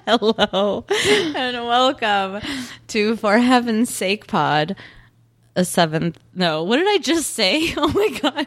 [0.06, 0.84] Hello
[1.36, 2.40] and welcome
[2.88, 4.76] to For Heaven's Sake Pod,
[5.56, 6.18] a seventh.
[6.34, 7.72] No, what did I just say?
[7.76, 8.46] Oh my god.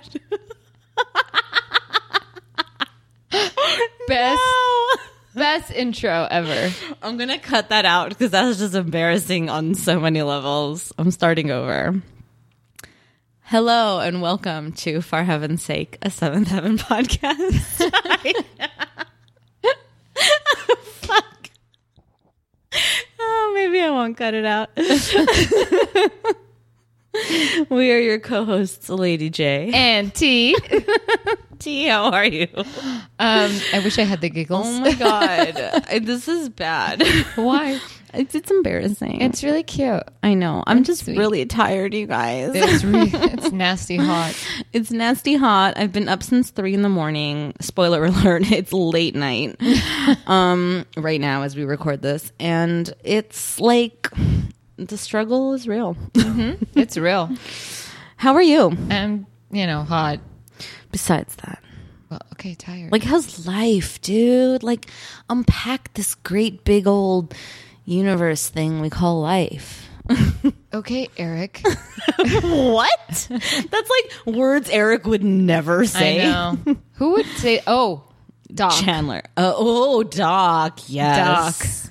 [4.07, 4.87] Best No.
[5.35, 6.73] best intro ever.
[7.01, 10.91] I'm gonna cut that out because that was just embarrassing on so many levels.
[10.97, 12.01] I'm starting over.
[13.43, 17.91] Hello and welcome to For Heaven's Sake, a Seventh Heaven podcast.
[21.01, 21.49] Fuck.
[23.19, 24.69] Oh, maybe I won't cut it out.
[27.69, 29.71] we are your co-hosts, Lady J.
[29.73, 30.57] And T.
[31.59, 32.47] T, how are you?
[32.55, 34.67] Um, I wish I had the giggles.
[34.67, 35.53] Oh my god,
[36.03, 37.01] this is bad.
[37.35, 37.79] Why?
[38.13, 39.21] It's, it's embarrassing.
[39.21, 40.03] It's really cute.
[40.21, 40.63] I know.
[40.67, 41.17] I'm just sweet.
[41.17, 42.51] really tired, you guys.
[42.53, 44.35] It's re- it's nasty hot.
[44.71, 45.73] It's nasty hot.
[45.77, 47.53] I've been up since three in the morning.
[47.59, 49.59] Spoiler alert, it's late night.
[50.27, 52.31] um, right now as we record this.
[52.39, 54.09] And it's like
[54.77, 55.97] the struggle is real.
[56.75, 57.31] It's real.
[58.17, 58.77] How are you?
[58.89, 60.19] I'm, you know, hot.
[60.91, 61.63] Besides that.
[62.11, 62.91] Well, okay, tired.
[62.91, 64.61] Like how's life, dude?
[64.61, 64.85] Like
[65.31, 67.33] unpack this great big old
[67.85, 69.87] universe thing we call life.
[70.73, 71.61] okay, Eric.
[72.43, 73.27] what?
[73.29, 76.21] That's like words Eric would never say.
[76.21, 76.57] I know.
[76.93, 77.61] Who would say?
[77.67, 78.03] Oh,
[78.53, 78.73] Doc.
[78.73, 79.21] Chandler.
[79.37, 80.79] Uh, oh, Doc.
[80.87, 81.83] Yes.
[81.83, 81.89] Doc.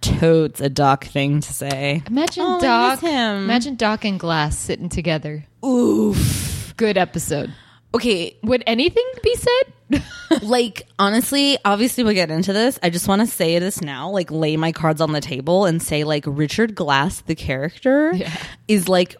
[0.00, 2.02] Totes a Doc thing to say.
[2.08, 3.00] Imagine Oh, Doc.
[3.00, 3.44] him.
[3.44, 5.46] Imagine Doc and Glass sitting together.
[5.64, 6.74] Oof.
[6.76, 7.52] Good episode.
[7.94, 10.02] Okay, Would anything be said?
[10.42, 12.78] like honestly, obviously we'll get into this.
[12.82, 15.80] I just want to say this now, like lay my cards on the table and
[15.82, 18.34] say like Richard Glass, the character, Yeah.
[18.66, 19.14] is like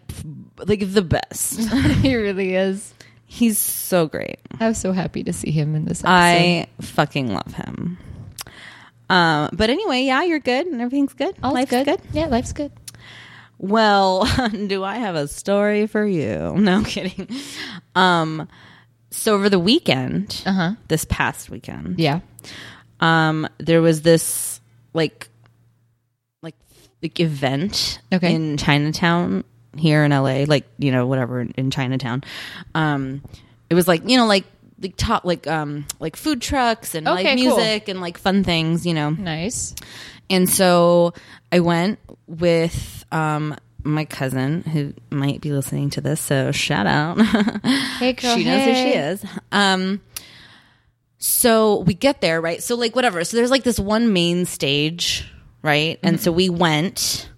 [0.67, 1.61] like the best.
[2.03, 2.93] he really is.
[3.27, 4.39] He's so great.
[4.61, 6.09] I was so happy to see him in this episode.
[6.11, 7.99] I fucking love him.
[9.11, 11.37] Um, but anyway, yeah, you're good and everything's good.
[11.43, 11.85] All's Life's good.
[11.87, 12.01] good.
[12.13, 12.73] Yeah, life's good.
[13.59, 14.25] Well,
[14.67, 16.53] do I have a story for you?
[16.57, 17.29] No I'm kidding.
[17.95, 18.49] Um,
[19.11, 20.73] so over the weekend, Uh-huh.
[20.89, 22.21] this past weekend, Yeah.
[23.01, 24.61] um, there was this
[24.93, 25.29] like,
[26.43, 26.57] like,
[27.03, 28.35] like event Okay.
[28.35, 29.45] in Chinatown
[29.77, 32.23] here in LA, like you know whatever in, in Chinatown.
[32.75, 33.23] Um,
[33.71, 34.45] it was like you know like
[34.85, 37.57] like top like um like food trucks and Okay, like cool.
[37.57, 39.11] music and like fun things, you know.
[39.11, 39.75] Nice.
[40.31, 41.13] And so
[41.51, 46.21] I went with um, my cousin who might be listening to this.
[46.21, 47.19] So shout out.
[47.99, 48.37] Hey, girl.
[48.37, 49.09] she knows who she hey.
[49.09, 49.25] is.
[49.53, 50.01] Um,
[51.19, 52.63] so we get there, right?
[52.63, 53.25] So like whatever.
[53.25, 55.31] So there's like this one main stage,
[55.63, 55.99] right?
[56.03, 57.29] And so we went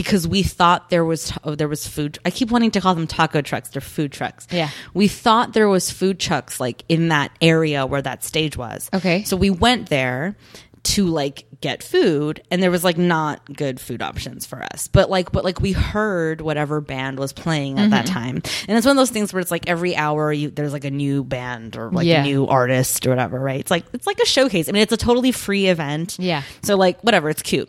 [0.00, 2.18] because we thought there was oh, there was food.
[2.24, 3.68] I keep wanting to call them taco trucks.
[3.68, 4.46] They're food trucks.
[4.50, 4.70] Yeah.
[4.94, 8.88] We thought there was food trucks like in that area where that stage was.
[8.94, 9.24] Okay.
[9.24, 10.36] So we went there
[10.82, 14.88] to like get food and there was like not good food options for us.
[14.88, 18.14] But like but like we heard whatever band was playing at that mm-hmm.
[18.14, 18.36] time.
[18.68, 20.90] And it's one of those things where it's like every hour you there's like a
[20.90, 22.22] new band or like Yeah.
[22.22, 23.60] a new artist or whatever, right?
[23.60, 24.70] It's like it's like a showcase.
[24.70, 26.16] I mean it's a totally free event.
[26.18, 26.42] Yeah.
[26.62, 27.68] So like whatever, it's cute.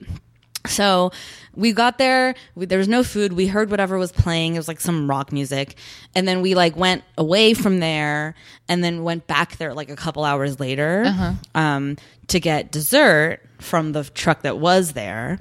[0.68, 1.12] So
[1.56, 2.36] we got there.
[2.56, 3.34] We, there was no food.
[3.34, 4.56] We heard whatever was playing.
[4.56, 5.76] It was like some rock music,
[6.16, 8.36] and then we like went away from there,
[8.70, 13.92] and then went back there like a couple hours later um, to get dessert from
[13.92, 15.38] the truck that was there,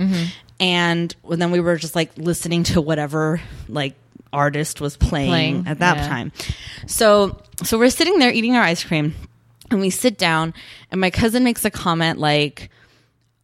[0.59, 3.95] and then we were just like listening to whatever like
[4.33, 6.09] artist was playing, Playing, at that yeah.
[6.09, 6.33] time.
[6.87, 9.15] So so we're sitting there eating our ice cream,
[9.71, 10.55] and we sit down,
[10.91, 12.71] and my cousin makes a comment like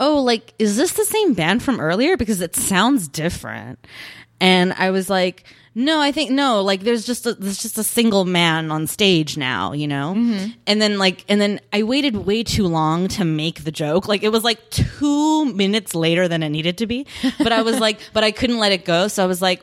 [0.01, 2.17] oh, like, is this the same band from earlier?
[2.17, 3.79] Because it sounds different.
[4.41, 7.85] And I was like, no, I think no, like there's just a, there's just a
[7.85, 10.15] single man on stage now, you know?
[10.17, 10.53] Mm-hmm.
[10.67, 14.09] And then like, and then I waited way too long to make the joke.
[14.09, 17.07] Like it was like two minutes later than it needed to be.
[17.37, 19.09] But I was like, but I couldn't let it go.
[19.09, 19.63] So I was like,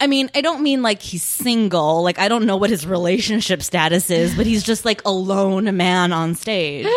[0.00, 2.02] I mean, I don't mean like he's single.
[2.02, 5.76] Like I don't know what his relationship status is, but he's just like a lone
[5.76, 6.88] man on stage.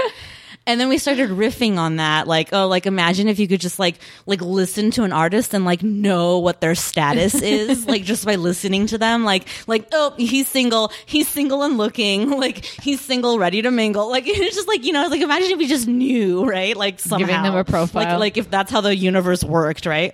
[0.70, 3.80] And then we started riffing on that, like, oh, like imagine if you could just
[3.80, 3.96] like
[4.28, 8.36] like listen to an artist and like know what their status is, like just by
[8.36, 13.40] listening to them, like like oh, he's single, he's single and looking, like he's single,
[13.40, 16.46] ready to mingle, like it's just like you know, like imagine if we just knew,
[16.46, 18.04] right, like somehow Giving them a profile.
[18.04, 20.14] like like if that's how the universe worked, right?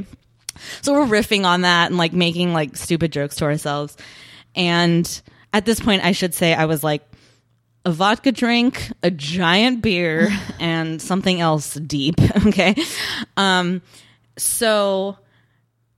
[0.82, 3.98] So we're riffing on that and like making like stupid jokes to ourselves.
[4.56, 7.06] And at this point, I should say I was like
[7.86, 10.30] a vodka drink, a giant beer,
[10.60, 12.16] and something else deep.
[12.48, 12.76] Okay.
[13.38, 13.82] Um,
[14.38, 15.18] so,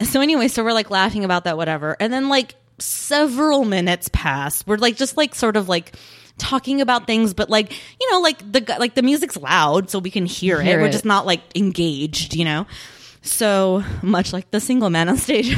[0.01, 1.97] so anyway, so we're like laughing about that, whatever.
[1.99, 4.65] And then like several minutes pass.
[4.65, 5.95] We're like, just like sort of like
[6.37, 10.11] talking about things, but like, you know, like the like the music's loud so we
[10.11, 10.83] can hear, Hear it.
[10.83, 12.65] We're just not like engaged, you know.
[13.27, 15.55] So much like the single man on stage.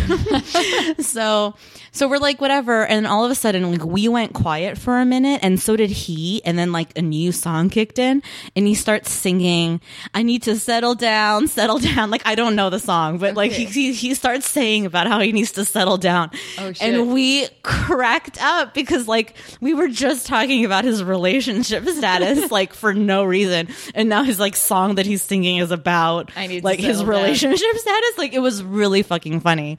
[1.00, 1.54] so
[1.92, 5.06] so we're like whatever and all of a sudden like we went quiet for a
[5.06, 8.22] minute and so did he and then like a new song kicked in
[8.56, 9.82] and he starts singing
[10.14, 12.10] I need to settle down, settle down.
[12.10, 15.20] Like I don't know the song, but like he, he he starts saying about how
[15.20, 16.32] he needs to settle down.
[16.58, 16.82] Oh, shit.
[16.82, 22.74] And we cracked up because like we were just talking about his relationship status like
[22.74, 26.62] for no reason and now his like song that he's singing is about I need
[26.62, 27.08] to like his down.
[27.60, 29.78] Relationship status like it was really fucking funny.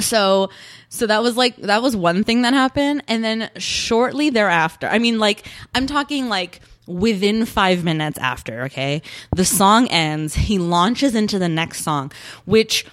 [0.00, 0.50] So
[0.88, 3.02] so that was like that was one thing that happened.
[3.08, 9.00] And then shortly thereafter i mean like i'm talking like within five minutes after okay
[9.34, 10.34] the song ends.
[10.34, 12.12] He launches into the next song
[12.44, 12.86] which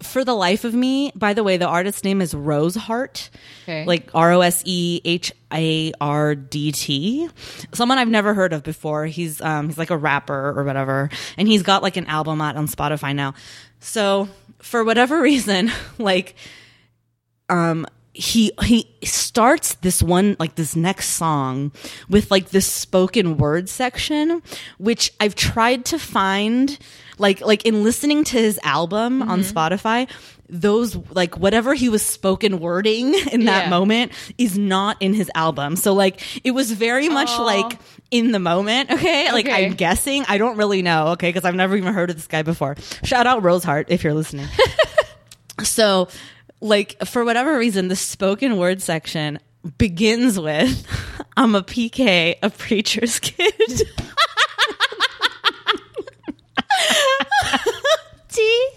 [0.00, 3.30] for the life of me by the way the artist's name is rose hart.
[3.64, 3.84] Okay.
[3.84, 4.10] like E
[5.98, 7.28] r-o-s-e-h-a-r-d-t
[7.72, 9.06] someone i've never heard of before.
[9.06, 11.10] He's um he's like a rapper or whatever.
[11.36, 13.34] And he's got like an album out on spotify now.
[13.80, 14.28] So
[14.58, 16.34] for whatever reason like
[17.48, 21.70] um he he starts this one like this next song
[22.08, 24.42] with like this spoken word section
[24.78, 26.78] which i've tried to find
[27.18, 29.58] like like in listening to his album on mm-hmm.
[29.58, 30.08] spotify
[30.48, 33.70] those like whatever he was spoken wording in that Yeah.
[33.70, 37.42] moment is not in his album so like it was very much Aw.
[37.42, 37.78] like
[38.10, 39.66] in the moment okay like Okay.
[39.66, 42.42] i'm guessing i don't really know okay because i've never even heard of this guy
[42.42, 44.46] before shout out rosehart if you're listening
[45.62, 46.08] so,
[46.60, 49.38] like, for whatever reason, the spoken word section
[49.76, 50.86] begins with
[51.36, 53.82] I'm a PK, a preacher's kid.
[58.28, 58.68] T.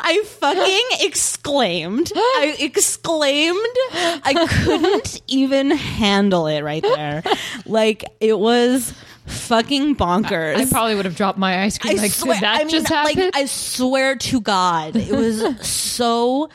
[0.00, 2.12] I fucking exclaimed.
[2.14, 3.58] I exclaimed.
[3.92, 7.22] I couldn't even handle it right there.
[7.66, 8.94] Like, it was
[9.26, 10.56] fucking bonkers.
[10.56, 11.98] I probably would have dropped my ice cream.
[11.98, 13.24] I like, swear, that I mean, just happen?
[13.24, 16.48] like, I swear to God, it was so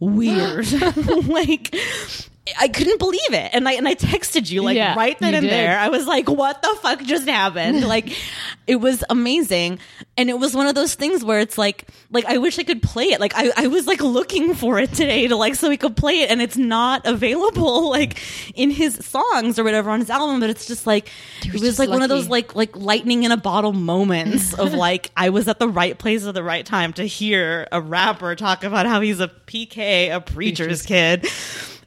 [0.00, 0.70] weird.
[1.26, 1.74] like,
[2.58, 5.42] I couldn't believe it, and I and I texted you like Yeah, right then and
[5.42, 5.50] did.
[5.50, 5.78] there.
[5.78, 8.16] I was like, "What the fuck just happened?" like,
[8.66, 9.78] it was amazing,
[10.16, 12.82] and it was one of those things where it's like, like I wish I could
[12.82, 13.20] play it.
[13.20, 16.20] Like, I I was like looking for it today to like so we could play
[16.20, 18.18] it, and it's not available like
[18.54, 20.40] in his songs or whatever on his album.
[20.40, 21.10] But it's just like
[21.44, 25.10] it was like one of those like like lightning in a bottle moments of like
[25.16, 28.64] I was at the right place at the right time to hear a rapper talk
[28.64, 31.26] about how he's a PK, a preacher's kid.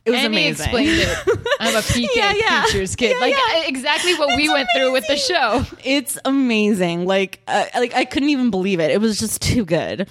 [0.03, 0.63] It was and amazing.
[0.65, 1.17] explained it.
[1.59, 2.63] I'm a PK Yeah, yeah.
[2.65, 3.13] teacher's kid.
[3.15, 3.67] Yeah, like yeah.
[3.67, 5.63] exactly what we went through with the show.
[5.83, 7.05] It's amazing.
[7.05, 8.89] Like uh, like I couldn't even believe it.
[8.91, 10.09] It was just too good.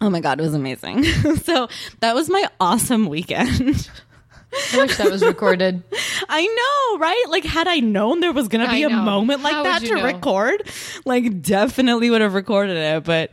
[0.00, 1.04] Oh my god, it was amazing.
[1.44, 1.68] so
[2.00, 3.88] that was my awesome weekend.
[4.72, 5.82] I wish that was recorded.
[6.28, 7.24] I know, right?
[7.28, 10.04] Like, had I known there was gonna be a moment like How that to know?
[10.04, 10.62] record,
[11.04, 13.04] like, definitely would have recorded it.
[13.04, 13.30] But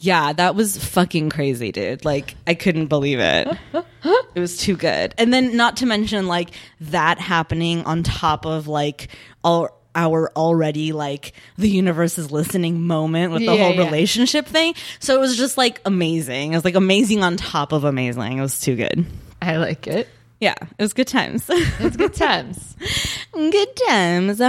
[0.00, 2.04] yeah, that was fucking crazy, dude.
[2.04, 3.48] Like, I couldn't believe it.
[4.34, 5.14] it was too good.
[5.18, 6.50] And then, not to mention, like,
[6.80, 9.08] that happening on top of, like,
[9.44, 9.76] all.
[9.92, 13.84] Our already like the universe is listening moment with the Yeah, whole yeah.
[13.86, 14.74] relationship thing.
[15.00, 16.52] So it was just like amazing.
[16.52, 18.38] It was like amazing on top of amazing.
[18.38, 19.04] It was too good.
[19.42, 20.06] I like it.
[20.38, 21.44] Yeah, it was good times.
[21.50, 22.76] It's good times.
[23.34, 24.40] Good times.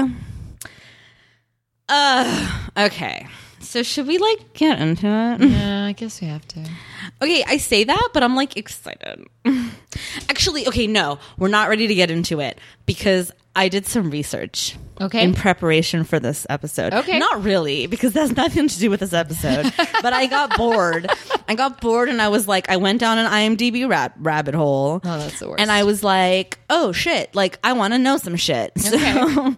[1.89, 3.27] Uh, okay.
[3.71, 5.49] So should we like get into it?
[5.49, 6.59] Yeah, I guess we have to.
[7.21, 9.25] Okay, I say that, but I'm like excited.
[10.29, 14.75] Actually, okay, no, we're not ready to get into it because I did some research.
[14.99, 15.23] Okay.
[15.23, 16.93] In preparation for this episode.
[16.93, 17.17] Okay.
[17.17, 19.71] Not really, because that's nothing to do with this episode.
[20.01, 21.09] but I got bored.
[21.47, 24.99] I got bored and I was like, I went down an IMDb rab- rabbit hole.
[25.01, 25.61] Oh, that's the worst.
[25.61, 28.73] And I was like, oh shit, like I want to know some shit.
[28.77, 29.55] So,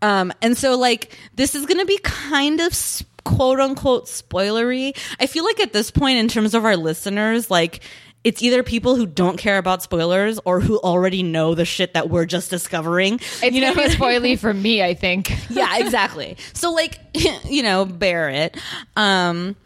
[0.00, 4.96] um, and so like this is gonna be kind of s- quote unquote spoilery.
[5.20, 7.80] I feel like at this point, in terms of our listeners, like.
[8.24, 12.08] It's either people who don't care about spoilers or who already know the shit that
[12.08, 13.14] we're just discovering.
[13.14, 15.32] It's you know, gonna be spoily for me, I think.
[15.50, 16.36] yeah, exactly.
[16.52, 17.00] So like,
[17.44, 18.56] you know, bear it.
[18.94, 19.56] Um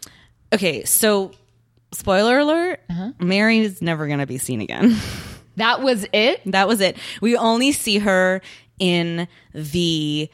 [0.51, 1.33] okay, so
[1.91, 2.81] spoiler alert,
[3.19, 4.95] Mary is never going to be seen again.
[5.57, 6.41] That was it.
[6.51, 6.97] that was it.
[7.19, 8.41] We only see her
[8.77, 10.29] in the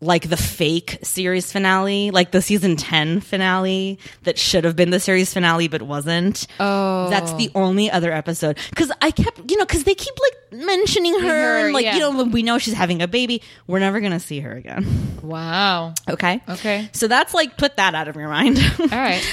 [0.00, 5.00] like the fake series finale, like the season 10 finale that should have been the
[5.00, 6.46] series finale but wasn't.
[6.60, 7.08] Oh.
[7.10, 8.58] That's the only other episode.
[8.74, 11.94] Cuz I kept, you know, cuz they keep like mentioning her, her, and like yeah.
[11.94, 13.42] you know we know she's having a baby.
[13.66, 14.86] We're never gonna see her again.
[15.24, 15.94] Wow.
[16.06, 16.42] Okay.
[16.46, 16.90] Okay.
[16.92, 18.58] So that's like put that out of your mind.
[18.78, 19.24] All right.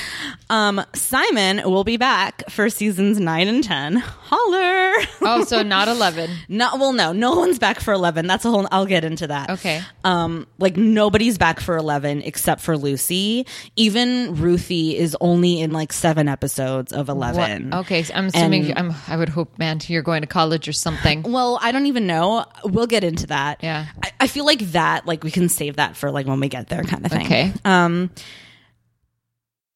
[0.49, 3.97] um, Simon will be back for seasons nine and ten.
[3.97, 4.93] Holler.
[5.23, 6.31] Oh, so not 11.
[6.49, 8.25] Not well, no, no one's back for eleven.
[8.25, 8.67] That's a whole.
[8.71, 9.49] I'll get into that.
[9.51, 9.81] Okay.
[10.03, 13.45] Um, like nobody's back for eleven except for Lucy.
[13.75, 17.69] Even Ruthie is only in like seven episodes of eleven.
[17.69, 17.79] What?
[17.81, 18.03] Okay.
[18.03, 21.10] So I'm assuming And- I'm, I would hope, man, you're going to college or something.
[21.23, 22.45] Well, I don't even know.
[22.63, 23.59] We'll get into that.
[23.63, 23.87] Yeah.
[24.03, 26.69] I, I feel like that, like we can save that for like when we get
[26.69, 27.25] there, kind of thing.
[27.25, 27.53] Okay.
[27.65, 28.09] Um,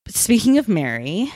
[0.07, 1.31] speaking of Mary,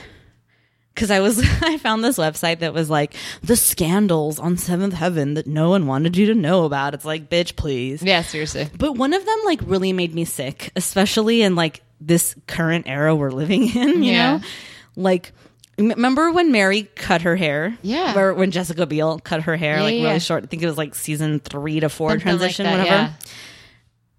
[0.94, 5.34] because I was, I found this website that was like the scandals on Seventh Heaven
[5.34, 6.94] that no one wanted you to know about.
[6.94, 8.02] It's like, bitch, please.
[8.02, 8.68] Yeah, seriously.
[8.76, 13.14] But one of them like really made me sick, especially in like this current era
[13.14, 14.36] we're living in, you Yeah.
[14.38, 14.44] know?
[14.96, 15.32] Like
[15.80, 17.76] remember when Mary cut her hair?
[17.82, 18.16] Yeah.
[18.18, 20.44] Or when Jessica Biel cut her hair Yeah, like yeah, really short.
[20.44, 22.90] I think it was like season 3 to 4 Something like transition that, whatever.
[23.02, 23.12] yeah.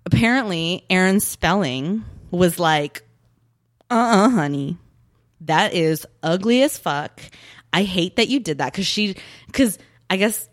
[0.05, 3.03] Apparently, Aaron Spelling was like,
[3.89, 4.77] "Uh-uh, honey.
[5.41, 7.21] That is ugly as fuck.
[7.73, 9.15] I hate that you did that cuz she
[9.53, 9.77] cuz
[10.09, 10.47] I guess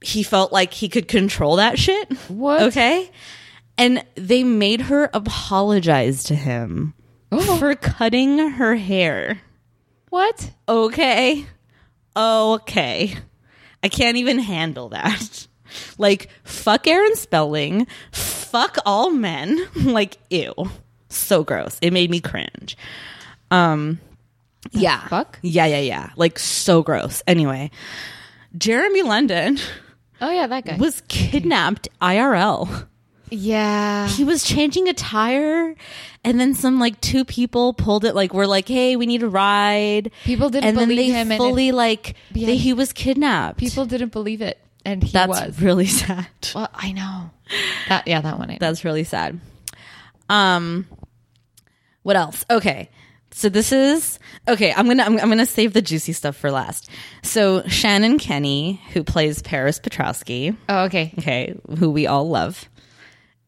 [0.00, 2.12] he felt like he could control that shit.
[2.28, 2.62] What?
[2.64, 3.10] Okay.
[3.78, 6.94] And they made her apologize to him
[7.32, 7.56] Oh.
[7.58, 9.40] for cutting her hair.
[10.14, 10.52] What?
[10.68, 11.44] Okay.
[12.16, 13.16] Okay.
[13.82, 15.48] I can't even handle that.
[15.98, 17.88] Like, fuck Aaron Spelling.
[18.12, 19.58] Fuck all men.
[19.74, 20.54] Like, ew.
[21.08, 21.78] So gross.
[21.82, 22.76] It made me cringe.
[23.50, 23.98] Um,
[24.70, 25.08] yeah.
[25.08, 25.40] fuck?
[25.42, 26.10] Yeah, yeah, yeah.
[26.14, 27.24] Like, so gross.
[27.26, 27.72] Anyway,
[28.56, 29.58] Jeremy London
[30.20, 30.76] Oh, yeah, that guy.
[30.76, 32.86] was kidnapped IRL.
[33.34, 34.08] Yeah.
[34.08, 35.74] he was changing a tire
[36.24, 39.28] and then some like two people pulled it like we're like hey we need a
[39.28, 42.46] ride People didn't and then believe they him and fully like Yeah.
[42.46, 44.58] they, he was kidnapped People didn't believe it.
[44.86, 45.60] And he that's was.
[45.62, 47.30] really sad Well, I know.
[47.88, 48.56] That yeah, that one.
[48.60, 49.40] That's really sad
[50.30, 50.86] um
[52.02, 52.88] what else okay
[53.30, 56.88] so this is okay i'm gonna I'm, I'm gonna save the juicy stuff for last
[57.22, 61.12] so shannon kenny who plays paris petrowski Oh, okay.
[61.18, 62.68] okay who we all love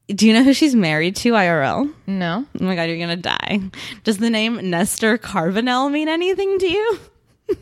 [0.09, 2.45] do you know who she's married to irl No.
[2.61, 3.61] Oh my god, you're gonna die.
[4.05, 6.99] Does the name Nestor Carbonell mean anything to you?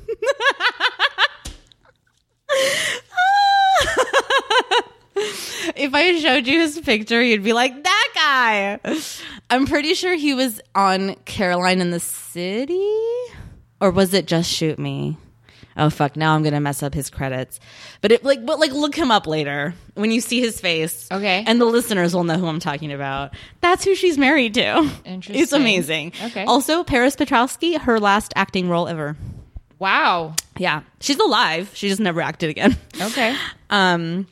[5.17, 8.95] if I showed you his picture, you'd be like, that guy.
[9.51, 12.91] I'm pretty sure he was on Caroline in the City.
[13.81, 15.17] Or was it Just Shoot Me?
[15.77, 16.17] Oh fuck!
[16.17, 17.59] Now I'm gonna mess up his credits,
[18.01, 21.09] but it like, but like, look him up later when you see his face.
[21.11, 21.43] Okay.
[21.47, 23.35] and the listeners will know who I'm talking about.
[23.61, 24.89] That's who she's married to.
[25.05, 25.43] Interesting.
[25.43, 26.13] It's amazing.
[26.27, 26.45] Okay.
[26.45, 29.17] Also, Paris Petrowski, her last acting role ever.
[29.81, 30.35] Wow.
[30.57, 31.71] Yeah, she's alive.
[31.75, 32.77] She just never acted again.
[33.01, 33.37] Okay.
[33.71, 34.29] Um,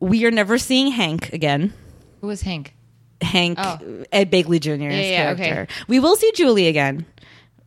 [0.00, 1.72] we are never seeing Hank again.
[2.20, 2.74] Who was Hank?
[3.20, 4.04] Hank Oh.
[4.10, 5.48] Ed Begley Jr.'s yeah, okay.
[5.48, 5.74] character.
[5.86, 7.06] We will see Julie again,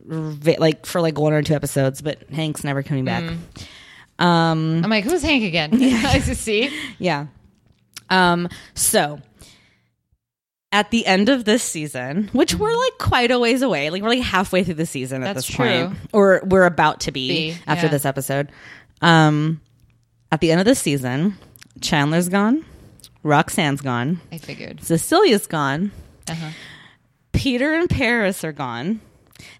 [0.04, 3.24] like for like one or two episodes, but Hank's never coming back.
[3.24, 4.24] Mm.
[4.24, 5.70] Um, I'm like, who's Hank again?
[5.72, 6.70] nice to see.
[6.98, 7.26] yeah.
[8.10, 9.20] Um, so
[10.70, 14.08] at the end of this season, which we're like quite a ways away, like we're
[14.10, 15.66] like halfway through the season at this true.
[15.88, 17.92] point, or we're about to be, Be, after yeah.
[17.92, 18.50] this episode.
[19.00, 19.60] Um,
[20.30, 21.36] at the end of the season,
[21.80, 22.64] Chandler's gone,
[23.22, 24.82] Roxanne's gone, I figured.
[24.82, 25.90] Cecilia's gone,
[26.28, 26.50] Uh-huh.
[27.32, 29.00] Peter and Paris are gone.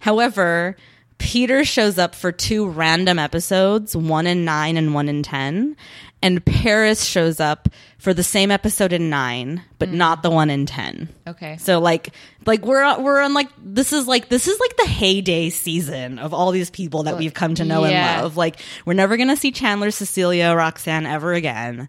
[0.01, 0.77] However,
[1.23, 5.77] Peter shows up for two random episodes, one in nine and one in 10.
[6.21, 10.67] And Paris shows up for the same episode in nine, but not the one in
[10.67, 11.09] 10.
[11.29, 11.57] Okay.
[11.59, 12.11] So like,
[12.45, 16.35] like we're, we're on like, this is like, this is like the heyday season of
[16.35, 18.15] all these people that we've come to know yeah.
[18.15, 18.37] and love.
[18.37, 21.89] Like, we're never going to see Chandler, Cecilia, Roxanne ever again.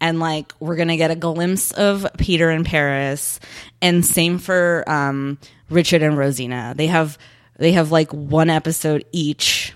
[0.00, 3.38] And like, we're going to get a glimpse of Peter and Paris.
[3.80, 5.38] And same for, um,
[5.72, 6.74] Richard and Rosina.
[6.76, 7.18] They have,
[7.58, 9.74] they have like one episode each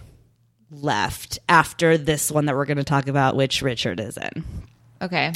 [0.70, 4.44] left after this one that we're going to talk about, which Richard is in.
[5.00, 5.32] Okay.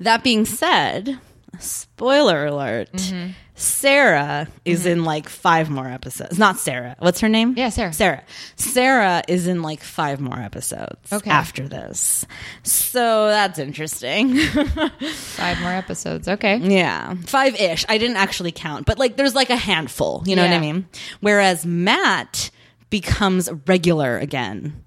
[0.00, 1.18] That being said,
[1.58, 3.30] spoiler alert, Mm-hmm.
[3.60, 6.38] Sarah is in like five more episodes.
[6.38, 6.94] Not Sarah.
[7.00, 7.54] What's her name?
[7.56, 7.92] Yeah, Sarah.
[7.92, 8.22] Sarah.
[8.54, 11.28] Sarah is in like five more episodes Okay.
[11.28, 12.24] after this.
[12.62, 14.38] So that's interesting.
[15.38, 16.28] Five more episodes.
[16.28, 16.58] Okay.
[16.58, 17.14] yeah.
[17.26, 17.84] Five ish.
[17.88, 20.22] I didn't actually count, but like there's like a handful.
[20.24, 20.86] You know what I mean?
[21.20, 22.50] Whereas Matt
[22.90, 24.84] becomes regular again.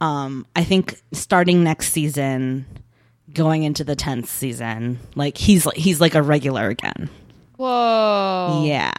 [0.00, 2.66] Um, I think starting next season,
[3.32, 7.10] going into the tenth season, like he's like he's like a regular again.
[7.56, 8.62] Whoa.
[8.66, 8.92] Yeah.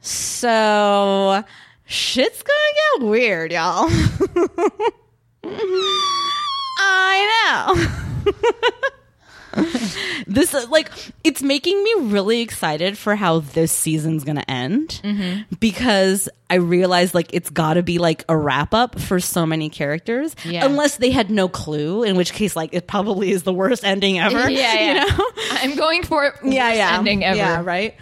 [0.00, 1.44] So
[1.86, 2.58] shit's gonna
[2.98, 3.88] get weird, y'all.
[6.78, 7.74] I
[8.24, 8.32] know.
[10.26, 10.90] this like
[11.24, 15.54] it's making me really excited for how this season's gonna end Mm-hmm.
[15.60, 19.68] because I realized like it's got to be like a wrap up for so many
[19.70, 20.64] characters, Yeah.
[20.66, 24.18] unless they had no clue, in which case like it probably is the worst ending
[24.18, 24.50] ever.
[24.50, 25.04] Yeah, yeah.
[25.04, 25.24] you know.
[25.52, 26.34] I'm going for it.
[26.44, 27.36] yeah, worst yeah, Ending ever.
[27.38, 27.94] yeah, right.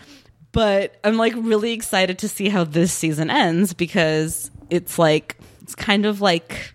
[0.53, 5.77] But I'm like really excited to see how this season ends because it's like it's
[5.77, 6.75] kind of like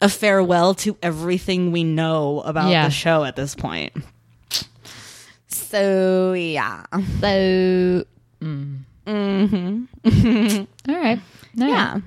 [0.00, 2.84] a farewell to everything we know about Yeah.
[2.86, 3.92] the show at this point.
[5.48, 6.84] So yeah,
[7.20, 8.04] So.
[8.40, 8.78] Mm.
[9.06, 10.68] All right.
[10.88, 11.20] All right.
[11.54, 12.00] yeah.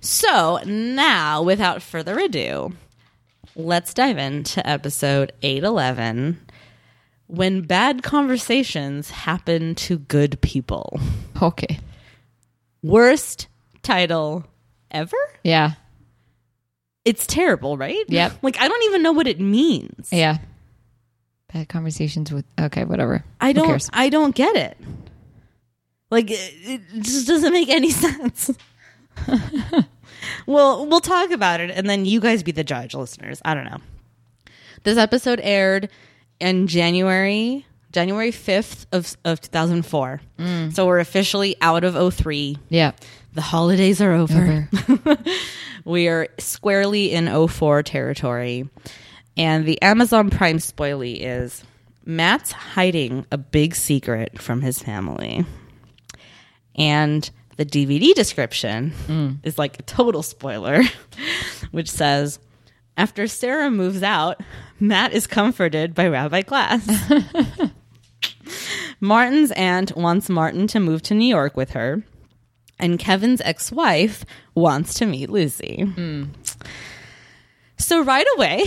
[0.00, 2.72] So now, without further ado,
[3.56, 6.40] let's dive into episode eight eleven.
[7.26, 11.00] When bad conversations happen to good people.
[11.42, 11.78] Okay.
[12.82, 13.48] worst
[13.82, 14.44] title
[14.90, 15.16] ever.
[15.42, 15.72] Yeah.
[17.04, 18.04] It's terrible, right?
[18.08, 18.32] Yep.
[18.42, 20.08] Like I don't even know what it means.
[20.10, 20.38] Yeah.
[21.52, 22.44] Bad conversations with.
[22.58, 23.24] Okay, whatever.
[23.40, 23.66] I Who don't.
[23.68, 23.90] cares?
[23.92, 24.76] I don't get it.
[26.10, 28.50] Like it, it just doesn't make any sense.
[30.46, 33.40] well, we'll talk about it, and then you guys be the judge, listeners.
[33.44, 33.78] I don't know.
[34.82, 35.88] This episode aired
[36.40, 40.20] in January, January fifth of of two thousand four.
[40.38, 40.74] Mm.
[40.74, 42.58] So we're officially out of 03.
[42.68, 42.92] Yeah.
[43.32, 44.68] The holidays are over.
[44.88, 45.16] Over.
[45.84, 48.68] we are squarely in 04 territory.
[49.36, 51.64] And the Amazon Prime spoilie is
[52.04, 55.44] Matt's hiding a big secret from his family.
[56.76, 59.38] And the DVD description mm.
[59.42, 60.82] is like a total spoiler,
[61.70, 62.38] which says
[62.96, 64.40] After Sarah moves out,
[64.80, 66.86] Matt is comforted by Rabbi Glass.
[69.00, 72.02] Martin's aunt wants Martin to move to New York with her,
[72.78, 75.82] and Kevin's ex wife wants to meet Lucy.
[75.82, 76.24] Hmm.
[77.78, 78.64] So, right away,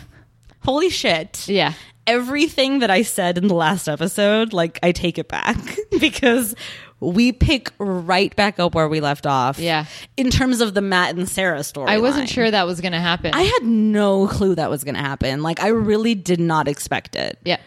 [0.64, 1.48] holy shit.
[1.48, 1.74] Yeah.
[2.06, 5.58] Everything that I said in the last episode, like, I take it back
[6.00, 6.54] because
[7.00, 9.58] we pick right back up where we left off.
[9.58, 9.84] Yeah.
[10.16, 11.88] In terms of the Matt and Sarah story.
[11.90, 13.34] I wasn't sure that was going to happen.
[13.34, 15.42] I had no clue that was going to happen.
[15.42, 17.38] Like, I really did not expect it.
[17.44, 17.58] yeah.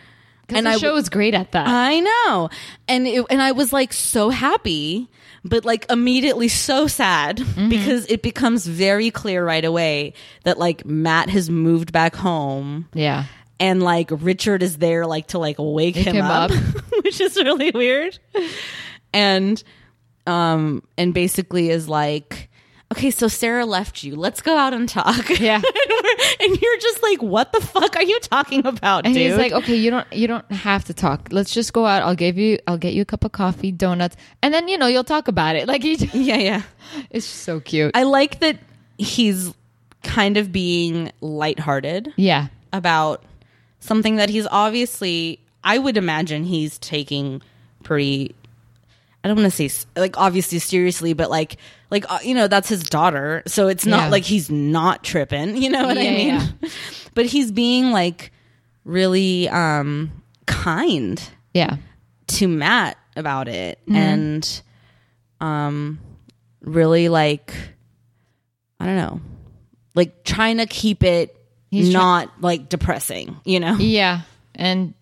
[0.57, 1.67] And the I show was great at that.
[1.67, 2.49] I know.
[2.87, 5.09] And it, and I was like so happy,
[5.43, 7.69] but like immediately so sad Mm-hmm.
[7.69, 13.25] because it becomes very clear right away that like Matt has moved back home yeah.
[13.59, 16.83] and like Richard is there like to like wake, him, him up, up.
[17.03, 18.17] which is really weird.
[19.13, 19.61] And
[20.27, 22.50] um and basically is like
[22.91, 24.15] Okay, so Sarah left you.
[24.15, 25.29] Let's go out and talk.
[25.39, 25.61] Yeah.
[26.39, 29.23] and, you're just like, what the fuck are you talking about, And dude?
[29.31, 31.29] he's like, okay, you don't you don't have to talk.
[31.31, 32.03] Let's just go out.
[32.03, 34.87] I'll give you I'll get you a cup of coffee, donuts, and then you know
[34.87, 35.67] you'll talk about it.
[35.71, 36.61] Like he, yeah, yeah.
[37.09, 37.91] it's so cute.
[37.95, 38.57] I like that
[38.97, 39.53] he's
[40.03, 43.23] kind of being lighthearted yeah, about
[43.79, 47.41] something that he's obviously, I would imagine he's taking
[47.83, 48.35] pretty,
[49.23, 51.57] I don't want to say like obviously seriously, but like,
[51.91, 53.43] like, uh, you know, that's his daughter.
[53.47, 54.09] So it's not Yeah.
[54.09, 56.27] like he's not tripping, you know what I mean?
[56.29, 56.47] yeah.
[57.13, 58.31] but he's being like
[58.83, 60.11] really um
[60.47, 61.21] kind
[61.53, 61.77] yeah,
[62.27, 63.95] to Matt about it Mm-hmm.
[63.95, 64.61] and
[65.39, 65.99] um
[66.61, 67.53] really like
[68.79, 69.21] I don't know.
[69.93, 71.35] Like trying to keep it
[71.69, 73.75] He's try- not like depressing, you know?
[73.75, 74.21] yeah,
[74.55, 74.93] and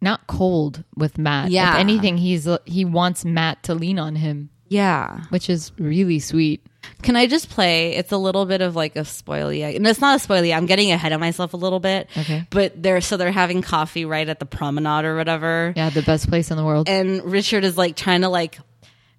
[0.00, 1.50] not cold with Matt.
[1.50, 1.74] Yeah.
[1.74, 5.22] if anything, he's he wants Matt to lean on him, Yeah.
[5.30, 6.64] which is really sweet.
[7.02, 7.94] Can I just play?
[7.96, 9.78] It's a little bit of like a spoilie.
[9.78, 10.56] No, it's not a spoilie.
[10.56, 12.08] I'm getting ahead of myself a little bit.
[12.16, 12.46] Okay.
[12.50, 15.72] But they're so they're having coffee right at the promenade or whatever.
[15.76, 16.88] Yeah, the best place in the world.
[16.88, 18.58] and Richard is like trying to like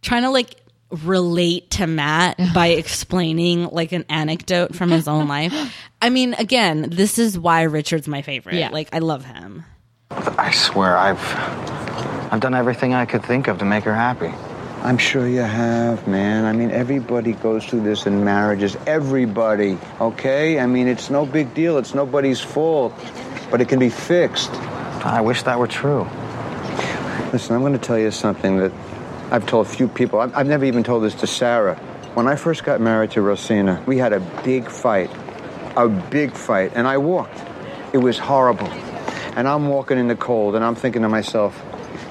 [0.02, 0.56] trying to like
[1.04, 5.54] relate to Matt by explaining like an anecdote from his own life.
[6.02, 8.56] I mean, again, this is why Richard's my favorite.
[8.56, 8.70] Yeah.
[8.70, 9.64] Like I love him.
[10.12, 11.20] I swear I've
[12.32, 14.34] I've done everything I could think of to make her happy.
[14.82, 16.46] I'm sure you have, man.
[16.46, 18.78] I mean, everybody goes through this in marriages.
[18.88, 20.60] Everybody, okay?
[20.60, 21.78] I mean, it's no big deal.
[21.78, 22.94] It's nobody's fault.
[23.52, 24.52] But it can be fixed.
[25.04, 26.08] I wish that were true.
[27.34, 28.72] Listen, I'm going to tell you something that
[29.32, 30.20] I've told a few people.
[30.22, 31.76] I've, I've never even told this to Sarah.
[32.14, 35.12] When I first got married to Rosina, we had a big fight.
[35.76, 36.72] A big fight.
[36.74, 37.40] And I walked.
[37.94, 38.70] It was horrible.
[39.40, 41.64] And I'm walking in the cold, and I'm thinking to myself,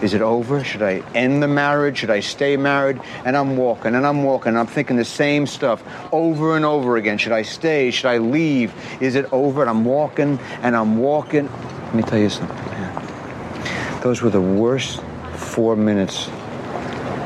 [0.02, 0.64] is it over?
[0.64, 1.98] Should I end the marriage?
[1.98, 3.02] Should I stay married?
[3.26, 4.48] And I'm walking and I'm walking.
[4.48, 7.18] And I'm thinking the same stuff over and over again.
[7.18, 7.90] Should I stay?
[7.90, 8.72] Should I leave?
[9.02, 9.60] Is it over?
[9.60, 11.50] And I'm walking and I'm walking.
[11.84, 14.00] Let me tell you something, man.
[14.00, 15.02] Those were the worst
[15.34, 16.28] four minutes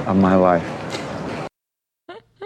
[0.09, 0.69] of my life.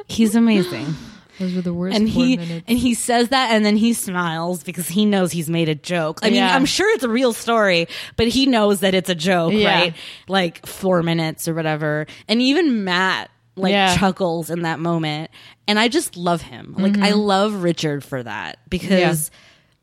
[0.08, 0.94] He's amazing.
[1.38, 2.64] Those were the worst and four he minutes.
[2.66, 6.20] and he says that and then he smiles because he knows he's made a joke.
[6.22, 6.54] I mean, Yeah.
[6.54, 9.78] I'm sure it's a real story, but he knows that it's a joke, Yeah.
[9.80, 9.94] right?
[10.28, 12.06] Like 4 minutes or whatever.
[12.28, 13.96] And even Matt like Yeah.
[13.96, 15.30] chuckles in that moment
[15.68, 16.74] and I just love him.
[16.78, 17.18] Like I mm-hmm.
[17.18, 19.30] love Richard for that because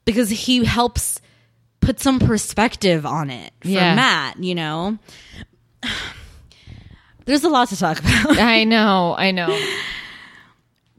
[0.05, 1.21] because he helps
[1.81, 3.95] put some perspective on it for.
[3.95, 4.97] Matt, you know.
[7.25, 8.37] There's a lot to talk about.
[8.37, 9.57] I know, I know.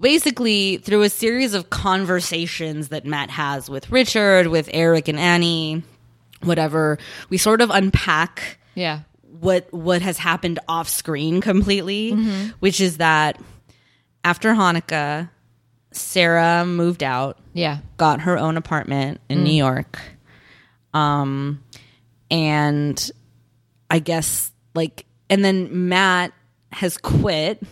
[0.00, 5.82] Basically through a series of conversations that Matt has with Richard, with Eric and Annie,
[6.42, 6.98] whatever,
[7.30, 9.00] we sort of unpack Yeah.
[9.40, 12.48] what what has happened off screen completely, Mm-hmm.
[12.60, 13.40] which is that
[14.24, 15.30] after Hanukkah,
[15.92, 17.78] Sarah moved out, Yeah.
[17.96, 19.42] got her own apartment in Mm.
[19.44, 19.98] New York.
[20.92, 21.62] Um
[22.30, 23.10] and
[23.90, 26.32] I guess like and then Matt
[26.72, 27.62] has quit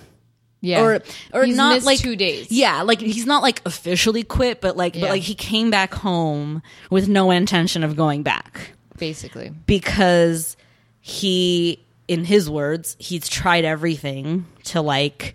[0.63, 0.81] Yeah.
[0.83, 1.03] or
[1.35, 2.51] or He's not like two days.
[2.51, 5.03] Yeah, like he's not like officially quit, but like Yeah.
[5.03, 9.51] but like he came back home with no intention of going back Basically.
[9.67, 10.57] because
[11.01, 15.35] he, in his words, he's tried everything to like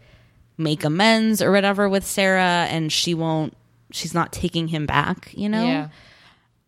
[0.58, 3.54] make amends or whatever with Sarah, and she won't.
[3.92, 5.88] She's not taking him back, you know Yeah.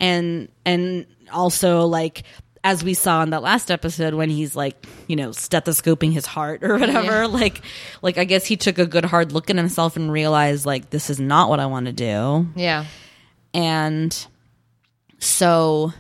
[0.02, 2.24] and and also like
[2.64, 6.64] as we saw in that last episode when he's like you know stethoscoping his heart
[6.64, 7.26] or whatever Yeah.
[7.30, 7.62] like
[8.02, 11.10] like i guess he took a good hard look at himself and realized like this
[11.10, 12.86] is not what i want to do Yeah.
[13.54, 14.28] and
[15.20, 15.94] so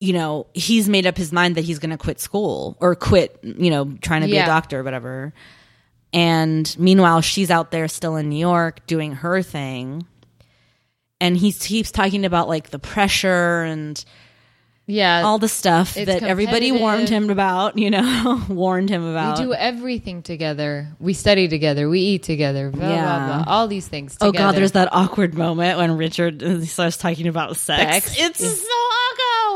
[0.00, 3.38] you know he's made up his mind that he's going to quit school or quit
[3.42, 4.44] you know trying to be Yeah.
[4.44, 5.32] a doctor or whatever
[6.12, 10.06] and meanwhile she's out there still in new york doing her thing
[11.20, 14.04] and he keeps talking about like the pressure and
[14.86, 15.22] Yeah.
[15.24, 19.52] all the stuff that everybody warned him about you know warned him about we do
[19.54, 20.88] everything together.
[21.00, 21.88] We study together.
[21.88, 22.70] We eat together.
[22.70, 23.04] Blah, Yeah.
[23.26, 23.52] blah, blah.
[23.52, 28.06] All these things oh god there's that awkward moment when richard starts talking about sex,
[28.12, 28.16] Sex.
[28.18, 29.02] it's so awkward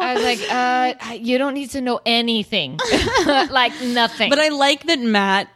[0.02, 2.78] I was like, uh, you don't need to know anything.
[3.26, 4.30] like nothing.
[4.30, 5.48] But I like that Matt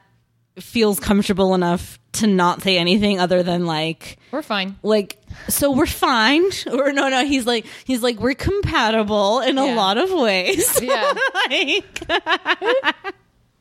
[0.59, 4.77] feels comfortable enough to not say anything other than like We're fine.
[4.83, 5.17] like
[5.49, 6.45] so we're fine.
[6.73, 10.81] Or no no he's like he's like we're compatible in a lot of ways.
[10.83, 11.13] Yeah.
[11.51, 12.25] like and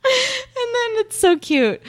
[0.04, 1.80] then it's so cute.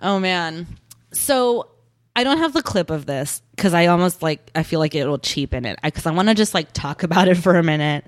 [0.00, 0.66] Oh man.
[1.12, 1.68] So
[2.16, 5.18] i don't have the clip of this because i almost like i feel like it'll
[5.18, 5.78] cheapen it.
[5.82, 8.04] Because I, want to just like talk about it for a minute.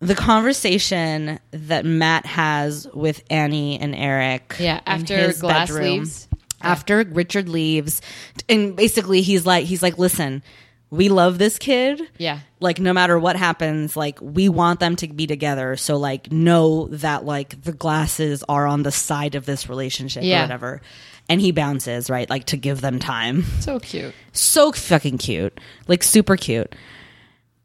[0.00, 4.80] The conversation that matt has with annie and eric Yeah.
[4.86, 5.84] After glass bedroom.
[5.84, 6.28] leaves.
[6.62, 8.00] After Richard leaves,
[8.48, 10.42] and basically he's like, he's like, listen,
[10.90, 12.00] we love this kid.
[12.18, 12.40] Yeah.
[12.58, 15.76] Like no matter what happens, like we want them to be together.
[15.76, 20.40] So like know that like the glasses are on the side of this relationship Yeah.
[20.40, 20.80] or whatever.
[21.28, 22.28] And he bounces, right?
[22.28, 23.44] Like to give them time.
[23.60, 24.12] So cute.
[24.32, 25.60] So fucking cute.
[25.86, 26.74] Like super cute.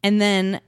[0.03, 0.61] And then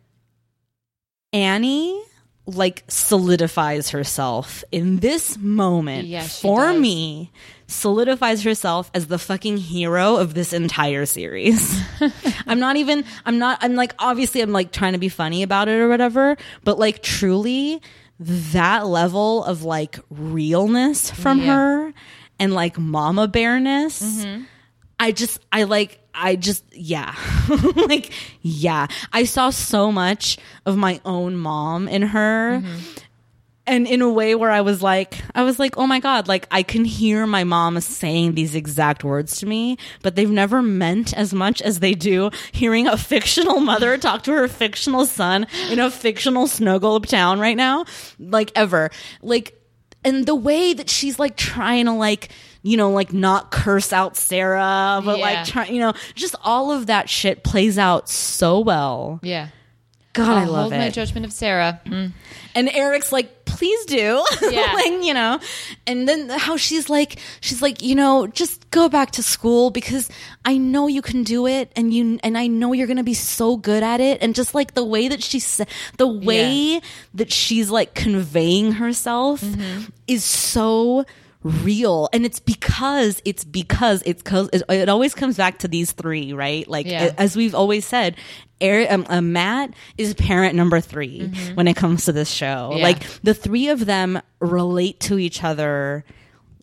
[1.33, 2.01] Annie
[2.47, 6.81] like solidifies herself in this moment Yeah, for does.
[6.81, 7.31] me
[7.67, 11.79] solidifies herself as the fucking hero of this entire series
[12.47, 15.67] i'm not even i'm not i'm like obviously i'm like trying to be funny about
[15.67, 17.81] it or whatever but like truly
[18.19, 21.45] that level of like realness from Yeah.
[21.55, 21.93] her
[22.39, 24.43] and like mama bearness Mm-hmm.
[24.99, 27.13] I just, I like, I just, yeah.
[27.75, 28.87] like, yeah.
[29.13, 32.63] I saw so much of my own mom in her.
[33.67, 36.47] And in a way where I was like, I was like, oh my God, like
[36.49, 41.13] I can hear my mom saying these exact words to me, but they've never meant
[41.13, 45.79] as much as they do hearing a fictional mother talk to her fictional son in
[45.79, 47.83] a fictional snow globe town right now.
[48.17, 48.89] Like ever.
[49.21, 49.53] Like,
[50.05, 52.29] and the way that she's like trying to like
[52.63, 55.23] you know like not curse out sarah but Yeah.
[55.25, 59.49] like try you know just all of that shit plays out so well Yeah.
[60.17, 61.79] God I'll i love hold my judgment of Sarah.
[61.85, 62.11] Mm.
[62.55, 64.71] and eric's like please do Yeah.
[64.73, 65.39] like you know
[65.87, 70.09] and then how she's like she's like you know just go back to school because
[70.45, 73.55] i know you can do it and you and i know you're gonna be so
[73.57, 76.81] good at it and just like the way that she said the way
[77.13, 79.89] that she's like conveying herself Mm-hmm.
[80.07, 81.05] is so
[81.43, 86.33] real and it's because it's because it's cause it, always comes back to these three
[86.33, 87.13] right like Yeah.
[87.17, 88.15] as we've always said
[88.59, 92.45] Eric, um, uh, Matt is parent number 3 when it comes to this show.
[92.71, 92.77] Mm-hmm.
[92.77, 92.83] Yeah.
[92.83, 96.03] Like the three of them relate to each other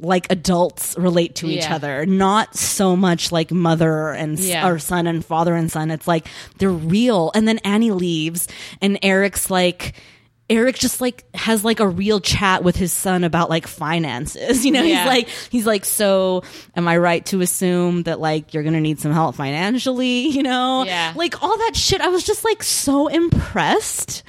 [0.01, 1.77] like adults relate to each Yeah.
[1.77, 4.67] other, not so much like mother and s- Yeah.
[4.69, 5.93] or son and father and son.
[5.93, 6.27] It's like
[6.59, 7.31] they're real.
[7.33, 8.49] And then Annie leaves,
[8.83, 9.95] and Eric's like,
[10.51, 14.65] Eric just like has like a real chat with his son about like finances.
[14.67, 14.99] You know, Yeah.
[14.99, 16.43] he's like he's like, so
[16.77, 20.29] am I right to assume that like you're gonna need some help financially?
[20.35, 21.13] You know, Yeah.
[21.17, 22.01] like all that shit.
[22.03, 24.23] I was just like so impressed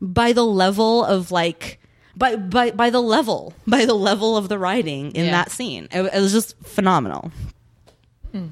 [0.00, 1.78] by the level of like
[2.16, 5.30] by by by the level by the level of the writing in Yeah.
[5.32, 5.88] that scene.
[5.92, 7.30] It, it was just phenomenal.
[8.32, 8.46] Hmm.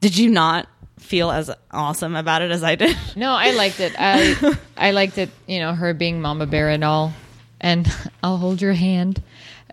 [0.00, 0.68] Did you not
[1.00, 2.96] feel as awesome about it as I did?
[3.16, 3.94] No, I liked it.
[3.98, 5.30] I I liked it.
[5.46, 7.12] You know, her being Mama Bear and all,
[7.60, 7.86] and
[8.22, 9.22] I'll hold your hand.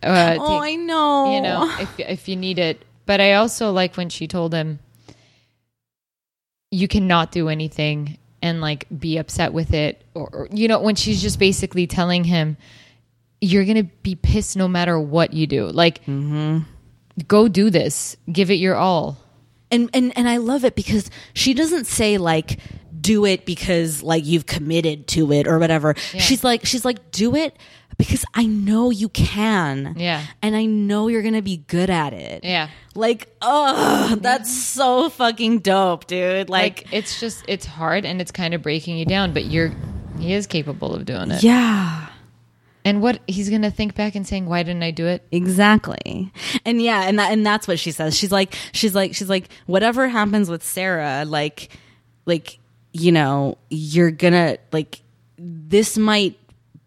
[0.03, 1.35] Uh, Oh, take- I know.
[1.35, 2.83] you know, if if you need it.
[3.05, 4.79] But I also like when she told him,
[6.71, 10.93] "You cannot do anything." And like be upset with it, or, or you know, when
[10.95, 12.55] she's just basically telling him,
[13.41, 16.01] "You're gonna be pissed no matter what you do." Like,
[17.27, 19.17] go do this, give it your all.
[19.71, 22.59] And and and I love it because she doesn't say like
[22.99, 25.95] do it because like you've committed to it or whatever.
[25.97, 27.55] She's like she's like do it
[27.97, 29.95] because I know you can.
[29.97, 30.23] Yeah.
[30.41, 32.43] And I know you're going to be good at it.
[32.43, 32.69] Yeah.
[32.95, 36.49] Like, oh, that's so fucking dope, dude.
[36.49, 39.71] Like, like it's just it's hard and it's kind of breaking you down but you're
[40.19, 42.07] he is capable of doing it yeah.
[42.87, 46.31] And what he's gonna think back and saying why didn't i do it Exactly.
[46.65, 48.17] And yeah, and that and that's what she says.
[48.17, 51.69] She's like she's like she's like whatever happens with Sarah, like
[52.25, 52.59] like
[52.93, 55.01] you know, you're going to like
[55.37, 56.37] this might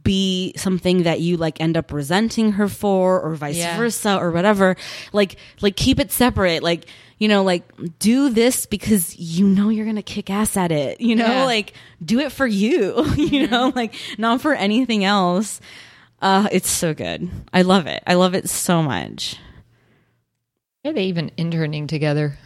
[0.03, 3.77] be something that you like end up resenting her for or vice Yeah.
[3.77, 4.77] versa or whatever.
[5.13, 6.63] Like like keep it separate.
[6.63, 6.87] Like
[7.19, 7.63] you know, like
[7.99, 11.01] do this because you know you're gonna kick ass at it.
[11.01, 11.45] You know, Yeah.
[11.45, 12.97] like do it for you.
[13.17, 13.51] you mm-hmm.
[13.51, 15.61] know, like not for anything else.
[16.21, 17.31] Uh, it's so good.
[17.53, 18.03] I love it.
[18.07, 19.37] I love it so much.
[20.83, 22.37] why are they even interning together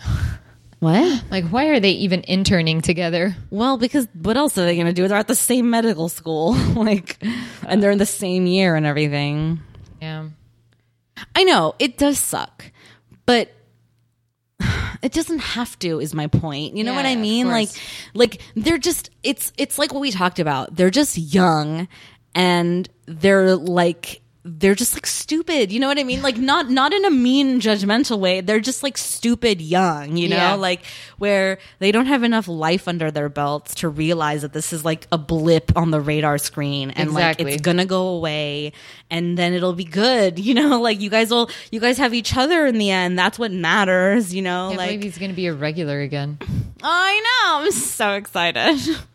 [0.78, 1.24] What?
[1.30, 4.92] like why are they even interning together Well, because what else are they going to
[4.92, 5.08] do?
[5.08, 7.18] They're at the same medical school, like,
[7.66, 9.60] and they're in the same year and everything.
[10.00, 10.28] yeah
[11.34, 12.64] I know it does suck,
[13.24, 13.50] but
[15.02, 16.00] it doesn't have to.
[16.00, 16.76] Is my point?
[16.76, 17.48] You know what I mean?
[17.48, 17.68] Like,
[18.14, 19.10] like they're just.
[19.22, 20.74] It's it's like what we talked about.
[20.74, 21.86] They're just young,
[22.34, 25.72] and they're like they're just like stupid.
[25.72, 26.20] You know what I mean?
[26.20, 28.42] Like not not in a mean judgmental way.
[28.42, 30.18] They're just like stupid young.
[30.18, 30.52] You know, Yeah.
[30.56, 30.82] like
[31.16, 35.06] where they don't have enough life under their belts to realize that this is like
[35.10, 37.46] a blip on the radar screen, and Exactly.
[37.46, 38.74] like it's gonna go away
[39.08, 42.36] and then it'll be good you know like you guys will you guys have each
[42.36, 46.00] other in the end that's what matters you know like he's gonna be a regular
[46.00, 46.38] again
[46.82, 48.78] i know i'm so excited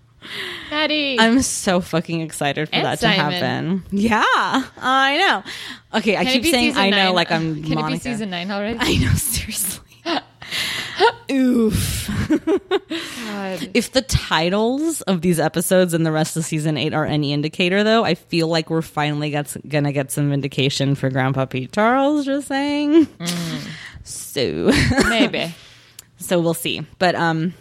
[0.70, 3.18] maddie i'm so fucking excited for And that Simon.
[3.18, 4.24] to happen yeah
[4.78, 7.88] i know okay i Can it keep saying season i know like i'm can Monica.
[7.96, 9.86] it be season nine already i know seriously
[11.32, 12.08] oof
[13.26, 13.70] God.
[13.74, 17.84] if the titles of these episodes and the rest of season eight are any indicator,
[17.84, 22.26] though, I feel like we're finally gets, gonna get some vindication for Grandpa Pete Charles.
[22.26, 23.08] Just saying.
[24.04, 24.72] So,
[25.10, 25.54] maybe
[26.18, 26.86] so we'll see.
[27.00, 27.54] But um,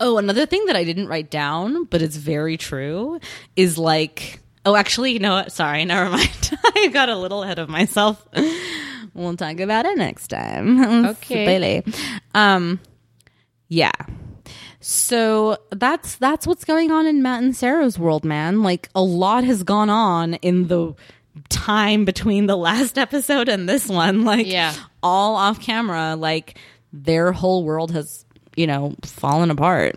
[0.00, 3.20] oh, another thing that I didn't write down, but it's very true,
[3.56, 4.40] is like.
[4.64, 5.50] Oh, actually, you know what?
[5.50, 6.50] Sorry, never mind.
[6.76, 8.26] I got a little ahead of myself.
[9.14, 11.04] We'll talk about it next time.
[11.06, 11.82] Okay.
[12.34, 12.80] Um,
[13.68, 13.90] yeah.
[14.80, 18.62] So that's that's what's going on in Matt and Sarah's world, man.
[18.62, 20.94] Like a lot has gone on in the
[21.50, 24.24] time between the last episode and this one.
[24.24, 24.74] Like Yeah.
[25.02, 26.58] all off camera, like
[26.92, 28.24] their whole world has,
[28.56, 29.96] you know, fallen apart.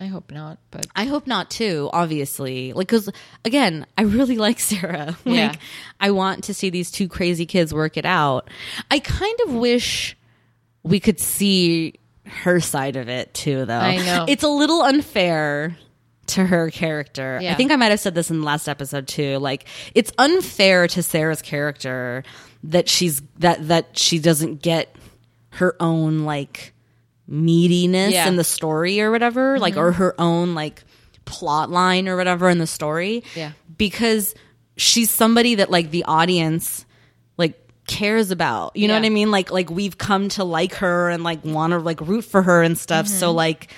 [0.00, 2.72] i hope not but I hope not too, obviously.
[2.72, 3.10] Like, cause
[3.44, 5.16] again, I really like Sarah.
[5.24, 5.54] Like, Yeah.
[6.00, 8.48] I want to see these two crazy kids work it out.
[8.90, 10.16] I kind of wish
[10.82, 13.78] we could see her side of it too, though.
[13.78, 14.24] I know.
[14.28, 15.76] It's a little unfair
[16.28, 17.40] to her character.
[17.42, 19.38] I think I might have said this in the last episode too.
[19.38, 22.22] Like, it's unfair to Sarah's character
[22.64, 24.94] that she's, that, that she doesn't get
[25.54, 26.72] her own, like,
[27.30, 28.28] meatiness Yeah.
[28.28, 29.98] in the story or whatever, like or mm-hmm.
[30.02, 30.82] her own like
[31.24, 33.22] plot line or whatever in the story.
[33.36, 33.52] Yeah.
[33.76, 34.34] Because
[34.76, 36.84] she's somebody that like the audience
[37.36, 38.76] like cares about.
[38.76, 39.30] You know what I mean?
[39.30, 42.62] Like like we've come to like her and like want to like root for her
[42.62, 43.06] and stuff.
[43.06, 43.36] So mm-hmm.
[43.36, 43.72] like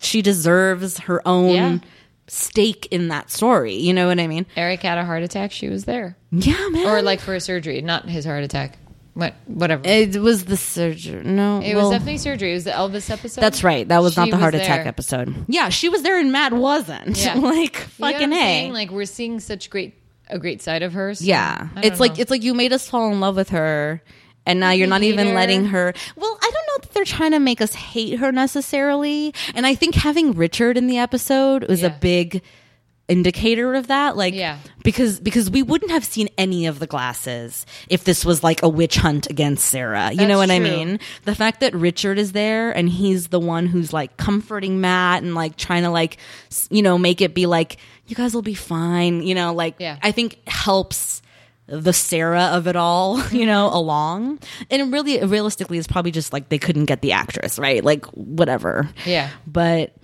[0.00, 1.78] she deserves her own Yeah.
[2.28, 3.74] stake in that story.
[3.74, 4.46] You know what I mean?
[4.56, 6.86] eric had a heart attack she was there Yeah, man.
[6.86, 8.78] or like for a surgery not his heart attack
[9.14, 11.22] what whatever it was the surgery.
[11.24, 12.50] No, It well, was definitely surgery.
[12.50, 13.40] It was the Elvis episode.
[13.40, 13.86] That's right.
[13.88, 14.88] That was She not the heart attack there.
[14.88, 15.34] episode.
[15.48, 17.16] Yeah, she was there and Matt wasn't.
[17.16, 17.34] Yeah.
[17.38, 18.72] like You know fucking I'm a.
[18.72, 19.94] Like we're seeing such great
[20.28, 21.14] a great side of her.
[21.14, 24.02] so Yeah, it's like it's like you made us fall in love with her,
[24.46, 25.34] and now you're not even her.
[25.34, 25.92] letting her.
[26.16, 29.74] Well, I don't know that they're trying to make us hate her necessarily, and I
[29.74, 32.42] think having Richard in the episode was a big
[33.06, 34.58] indicator of that like Yeah.
[34.82, 38.68] because because we wouldn't have seen any of the glasses if this was like a
[38.68, 40.10] witch hunt against Sarah.
[40.12, 40.98] You know what That's I mean?
[41.24, 45.34] The fact that Richard is there and he's the one who's like comforting Matt and
[45.34, 46.16] like trying to like
[46.70, 49.98] you know make it be like you guys will be fine, you know, like Yeah.
[50.02, 51.20] I think helps
[51.66, 54.38] the Sarah of it all, you know, along.
[54.70, 57.84] And really realistically it's probably just like they couldn't get the actress, right?
[57.84, 58.88] Like whatever.
[59.04, 59.30] Yeah.
[59.46, 59.94] But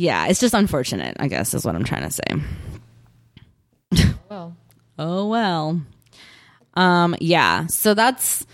[0.00, 4.06] yeah, it's just unfortunate, I guess is what I'm trying to say.
[4.30, 4.56] Well,
[4.98, 5.82] Oh well.
[6.74, 8.46] Um yeah, so that's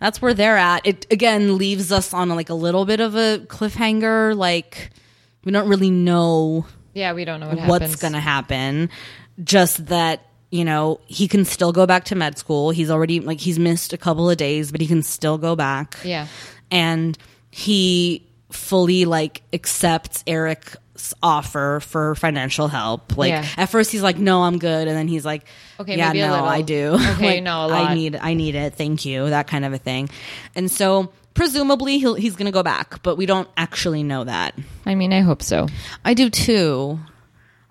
[0.00, 0.86] that's where they're at.
[0.86, 4.90] It again leaves us on like a little bit of a cliffhanger like
[5.44, 8.00] we don't really know yeah, we don't know what what's happens.
[8.00, 8.90] going to happen.
[9.44, 12.70] Just that, you know, he can still go back to med school.
[12.70, 15.96] He's already like he's missed a couple of days, but he can still go back.
[16.02, 16.26] Yeah.
[16.72, 17.16] And
[17.52, 20.76] he fully like accepts Eric's
[21.22, 23.16] offer for financial help.
[23.16, 23.46] Like Yeah.
[23.56, 25.44] at first he's like, "No, I'm good," and then he's like,
[25.80, 26.44] Okay, yeah, maybe no.
[26.44, 26.94] I do.
[26.94, 28.74] Okay, Like, no, a I need, I need it.
[28.74, 29.30] Thank you.
[29.30, 30.08] That kind of a thing.
[30.54, 34.54] And so presumably he'll, he's going to go back, but we don't actually know that.
[34.84, 35.68] I mean, I hope so.
[36.04, 36.98] I do too.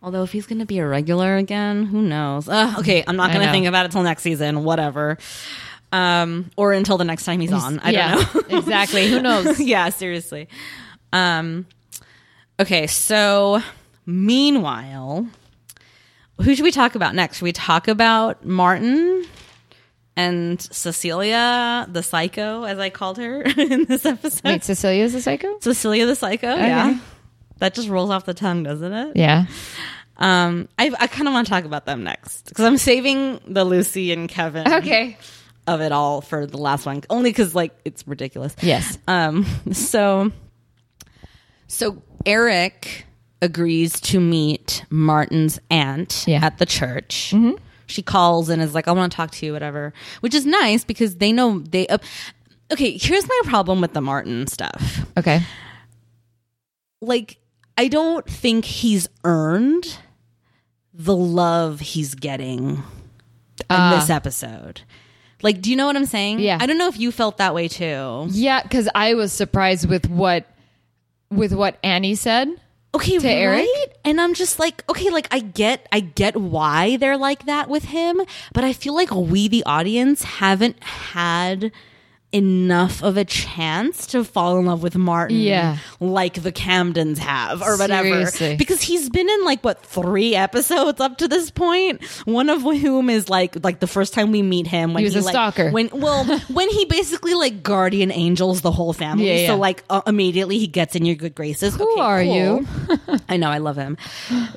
[0.02, 2.48] Although if he's going to be a regular again, who knows?
[2.48, 4.64] Uh, okay, I'm not going to think about it till next season.
[4.64, 5.18] Whatever.
[5.92, 7.80] Um, or until the next time he's on.
[7.80, 8.58] I yeah, don't know.
[8.60, 9.10] exactly.
[9.10, 9.60] Who knows?
[9.60, 10.48] yeah, seriously.
[11.12, 11.66] Um,
[12.60, 13.62] okay, so
[14.06, 15.28] meanwhile,
[16.42, 17.38] who should we talk about next?
[17.38, 19.26] Should we talk about Martin
[20.16, 24.44] and Cecilia, the psycho, as I called her in this episode?
[24.44, 25.60] Wait, Cecilia's a psycho?
[25.60, 27.00] Cecilia the psycho, yeah.
[27.60, 29.16] That just rolls off the tongue, doesn't it?
[29.16, 29.46] Yeah.
[30.18, 33.64] Um, I, I kind of want to talk about them next because I'm saving the
[33.64, 35.18] Lucy and Kevin Okay.
[35.68, 38.56] of it all for the last one, only because like it's ridiculous.
[38.62, 38.98] Yes.
[39.08, 39.46] Um.
[39.74, 40.32] So,
[41.68, 43.06] so Eric
[43.42, 46.44] agrees to meet Martin's aunt Yeah.
[46.44, 47.34] at the church.
[47.86, 50.84] She calls and is like, "I want to talk to you," whatever, which is nice
[50.84, 51.88] because they know they.
[51.88, 52.00] Uh,
[52.74, 55.06] okay, here's my problem with the Martin stuff.
[55.18, 55.42] Okay.
[57.02, 57.38] Like,
[57.78, 60.00] I don't think he's earned
[60.94, 62.84] the love he's getting in
[63.70, 63.98] Ah.
[64.00, 64.82] this episode.
[65.44, 66.40] Like, do you know what I'm saying?
[66.40, 66.58] Yeah.
[66.60, 68.28] I don't know if you felt that way too.
[68.32, 70.46] Yeah, because I was surprised with what
[71.30, 72.50] with what Annie said.
[72.94, 73.68] okay to Eric?
[74.06, 77.86] and i'm just like okay like i get i get why they're like that with
[77.86, 78.22] him
[78.54, 81.72] but i feel like we the audience haven't had
[82.38, 85.78] enough of a chance to fall in love with martin Yeah.
[86.00, 88.56] like the camdens have or whatever Seriously.
[88.58, 93.10] because he's been in like what three episodes up to this point one of whom
[93.10, 95.72] is like like the first time we meet him when He was a like, stalker.
[95.72, 99.48] when well when he basically like guardian angels the whole family Yeah, yeah.
[99.48, 102.36] so like uh, immediately he gets in your good graces Who Okay, are cool.
[102.36, 102.68] you?
[103.30, 103.98] I know, I love him.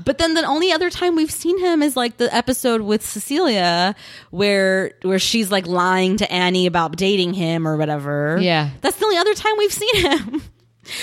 [0.05, 3.95] But then the only other time we've seen him is like the episode with Cecilia
[4.31, 8.39] where where she's like lying to Annie about dating him or whatever.
[8.41, 8.71] Yeah.
[8.81, 10.43] That's the only other time we've seen him.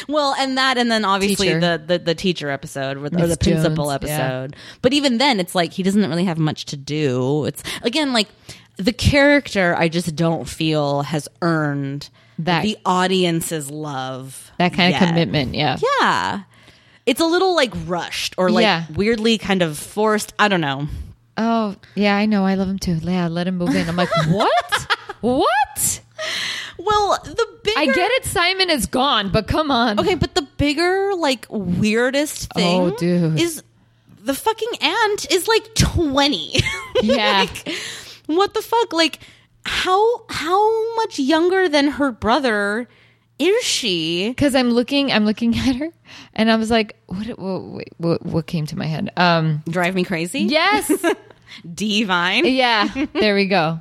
[0.10, 1.60] Well, and that, and then obviously Teacher.
[1.62, 4.56] the, the the teacher episode or the Miss principal Jones, episode.
[4.82, 7.46] But even then, it's like he doesn't really have much to do.
[7.46, 8.28] It's again like
[8.76, 9.76] the character.
[9.78, 14.52] I just don't feel has earned That- the audience's love.
[14.58, 15.02] That kind yet.
[15.04, 15.54] of commitment.
[15.56, 15.78] Yeah.
[16.02, 16.42] Yeah.
[17.06, 18.86] It's a little like rushed or like Yeah.
[18.94, 20.34] weirdly kind of forced.
[20.38, 20.88] I don't know.
[21.38, 22.46] Oh, yeah, I know.
[22.46, 22.96] I love him too.
[23.02, 23.88] Yeah, let him move in.
[23.88, 24.88] I'm like, what?
[25.22, 26.02] what?
[26.88, 28.26] Well, the bigger I get it.
[28.26, 30.00] Simon is gone, but come on.
[30.00, 33.40] Okay, but the bigger like weirdest thing Oh, dude.
[33.40, 33.62] is
[34.24, 36.62] the fucking ant is like 20.
[37.04, 37.42] Yeah.
[37.42, 37.76] like,
[38.26, 38.92] what the fuck?
[38.94, 39.20] Like
[39.66, 42.88] how how much younger than her brother
[43.38, 44.30] is she?
[44.30, 45.90] Because I'm looking, I'm looking at her,
[46.34, 47.28] and I was like, what?
[47.38, 49.12] What, wait, what, what came to my head?
[49.18, 50.40] Um, Drive me crazy?
[50.42, 50.90] yes,
[51.74, 52.46] Divine.
[52.46, 52.88] yeah.
[53.14, 53.80] There we go.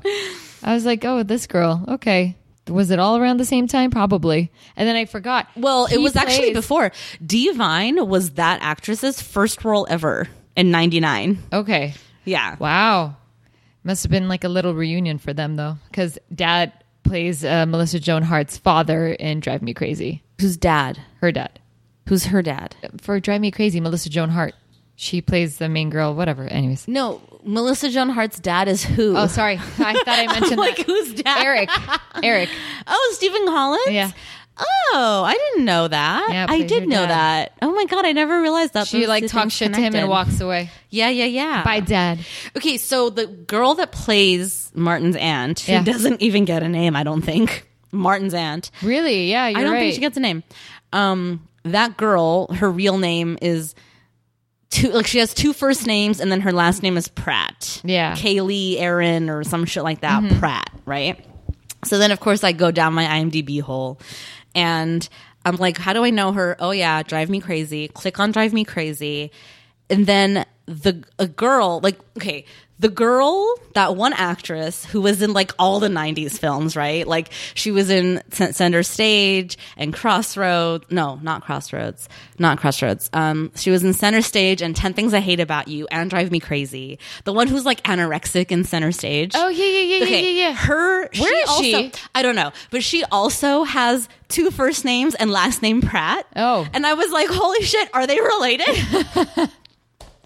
[0.62, 1.84] I was like, oh, this girl.
[1.88, 2.36] Okay.
[2.68, 3.90] Was it all around the same time?
[3.90, 4.50] Probably.
[4.76, 5.48] And then I forgot.
[5.56, 6.90] Well, it He was actually before.
[7.24, 11.38] Divine was that actress's first role ever in 99.
[11.52, 11.94] Okay.
[12.24, 12.56] Yeah.
[12.58, 13.16] Wow.
[13.84, 16.72] Must have been like a little reunion for them though, because Dad
[17.04, 20.24] plays uh, Melissa Joan Hart's father in Drive Me Crazy.
[20.40, 21.00] Who's dad?
[21.20, 21.60] Her dad
[22.08, 22.74] Who's her dad?
[23.00, 23.80] for Drive Me Crazy.
[23.80, 24.54] Melissa Joan Hart.
[24.96, 26.14] She plays the main girl.
[26.14, 26.44] Whatever.
[26.44, 26.88] Anyways.
[26.88, 29.16] No, Melissa Joan Hart's dad is who?
[29.16, 29.54] Oh, sorry.
[29.56, 30.86] I thought I mentioned like that.
[30.86, 31.44] who's dad?
[31.44, 31.70] Eric.
[32.22, 32.48] Eric.
[32.86, 33.88] Oh, Stephen Collins.
[33.90, 34.10] Yeah.
[34.58, 36.28] Oh, I didn't know that.
[36.30, 37.10] Yeah, I did know dad.
[37.10, 37.52] that.
[37.60, 38.86] Oh my god, I never realized that.
[38.86, 40.70] She like talks shit to him and walks away.
[40.88, 41.62] Yeah, yeah, yeah.
[41.62, 42.20] Bye, Dad.
[42.56, 45.82] Okay, so the girl that plays Martin's aunt, who Yeah.
[45.82, 47.68] doesn't even get a name, I don't think.
[47.92, 48.70] Martin's aunt.
[48.82, 49.30] Really?
[49.30, 49.80] Yeah, I don't right.
[49.80, 50.42] think she gets a name.
[50.92, 53.74] Um, that girl, her real name is
[54.70, 57.80] two like she has two first names and then her last name is Pratt.
[57.84, 58.14] Yeah.
[58.14, 58.26] Mm-hmm.
[58.26, 60.38] Kaylee, Aaron, or some shit like that.
[60.38, 61.24] Pratt, right?
[61.84, 64.00] So then of course I go down my IMDb hole
[64.54, 65.08] and
[65.44, 66.56] I'm like, how do I know her?
[66.58, 67.88] Oh yeah, Drive Me Crazy.
[67.88, 69.30] Click on Drive Me Crazy.
[69.88, 72.44] And then the a girl, like, okay,
[72.78, 77.06] the girl, that one actress who was in like all the 90s films, right?
[77.06, 80.84] Like she was in Center Stage and Crossroads.
[80.90, 82.08] No, not Crossroads.
[82.38, 83.08] Not Crossroads.
[83.14, 86.30] Um, she was in Center Stage and 10 Things I Hate About You and Drive
[86.30, 86.98] Me Crazy.
[87.24, 89.32] The one who's like anorexic in Center Stage.
[89.34, 90.54] Oh yeah, yeah, yeah, Okay, yeah, yeah, yeah.
[90.54, 91.92] Her, Where she is also, she?
[92.14, 96.26] I don't know, but she also has two first names and last name Pratt.
[96.36, 96.66] Oh.
[96.74, 99.50] and I was like, holy shit, are they related?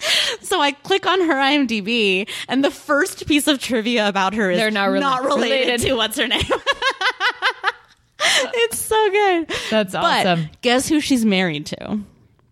[0.41, 4.59] so I click on her IMDb, and the first piece of trivia about her is
[4.59, 5.81] They're not rela- related, related.
[5.83, 6.43] to what's her name.
[8.21, 9.49] it's so good.
[9.71, 10.49] That's But awesome.
[10.63, 12.01] guess who she's married to?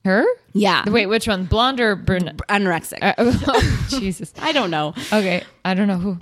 [0.04, 0.24] Her?
[0.54, 1.44] Yeah, Wait, which one?
[1.44, 2.38] Blonde or brunette?
[2.48, 2.98] anorexic.
[3.02, 4.32] Uh, oh, Jesus.
[4.38, 4.94] I don't know.
[5.12, 6.18] Okay, I don't know who.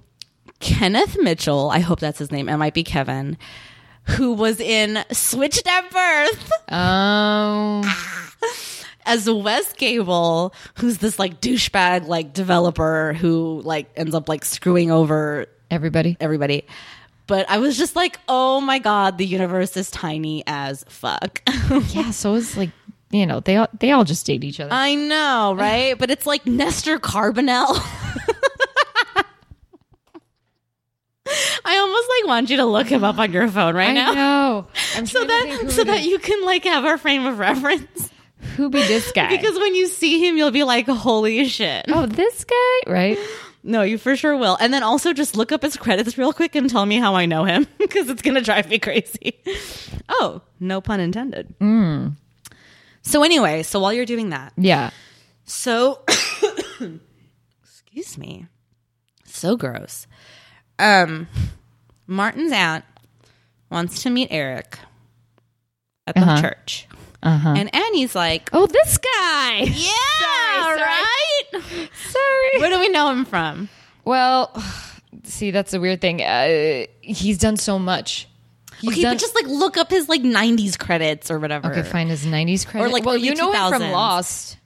[0.58, 2.48] Kenneth Mitchell, I hope that's his name.
[2.48, 3.36] It might be Kevin,
[4.04, 7.82] who was in Switched at Birth Um,
[9.06, 14.90] as Wes Gable, who's this like douchebag like developer who like ends up like screwing
[14.90, 16.16] over everybody.
[16.20, 16.66] everybody.
[17.28, 21.42] But I was just like, oh my god, the universe is tiny as fuck.
[21.88, 22.70] Yeah, so it's like
[23.10, 24.72] you know they all they all just date each other.
[24.72, 25.98] I know, right?
[25.98, 27.76] But it's like Nestor Carbonell.
[31.64, 34.12] I almost like want you to look him up on your phone right I now.
[34.12, 34.66] know.
[35.04, 36.06] So trying to think that so that is.
[36.06, 38.10] you can like have a frame of reference
[38.56, 39.28] who be this guy?
[39.28, 41.86] because when you see him you'll be like holy shit.
[41.88, 43.18] Oh, this guy, right?
[43.62, 44.56] no you for sure will.
[44.60, 47.26] And then also just look up his credits real quick and tell me how i
[47.26, 49.40] know him because it's gonna drive me crazy.
[50.08, 51.54] Oh no pun intended.
[53.02, 54.52] So anyway so while you're doing that.
[54.56, 54.90] Yeah.
[55.44, 56.00] so
[57.62, 58.46] excuse me.
[59.24, 60.06] So gross.
[60.78, 61.26] Um
[62.06, 62.84] martin's aunt
[63.70, 64.78] wants to meet eric
[66.06, 66.40] at the Uh-huh.
[66.40, 66.86] church
[67.26, 67.54] Uh-huh.
[67.56, 69.58] and annie's like Oh, this guy.
[69.64, 69.90] yeah
[70.62, 70.82] Sorry, sorry.
[70.82, 72.60] right Sorry.
[72.60, 73.68] where do we know him from
[74.04, 74.52] Well,
[75.24, 76.22] see, that's a weird thing.
[76.22, 78.28] Uh, he's done so much.
[78.80, 81.82] He's okay done, but just like look up his like 90s credits or whatever okay,
[81.82, 82.90] find his '90s credits.
[82.90, 84.58] Or like, well, you know him from Lost.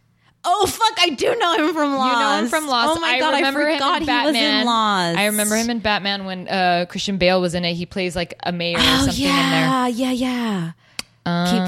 [0.44, 2.96] oh fuck i do know him from lost You know him from Lost.
[2.96, 4.60] oh my I god remember i him forgot in he was Batman.
[4.60, 7.74] in lost I remember him in Batman when uh, Christian Bale was in it.
[7.74, 9.36] He plays like a mayor or oh something in there.
[9.36, 10.72] yeah yeah yeah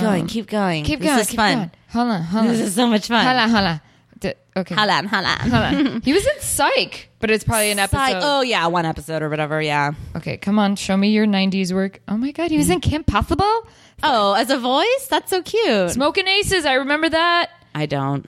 [0.03, 1.19] going um, keep going Keep this going.
[1.19, 1.71] This is keep fun going.
[1.91, 2.23] Hold on.
[2.23, 2.53] Hold on.
[2.53, 3.51] this is so much fun Hold on.
[3.51, 3.81] Hold on.
[4.19, 4.75] D- okay.
[4.75, 6.01] hold on hold on Hold on.
[6.05, 7.99] he was in Psych, but it's probably an episode.
[7.99, 11.73] Psych- oh yeah one episode or whatever yeah Okay, come on, show me your '90s
[11.73, 12.01] work.
[12.09, 12.75] Oh my God, he was mm.
[12.75, 13.67] in Kim Possible,
[14.03, 16.67] oh as a voice that's so cute Smoking Aces.
[16.67, 17.51] I remember that.
[17.75, 18.27] i don't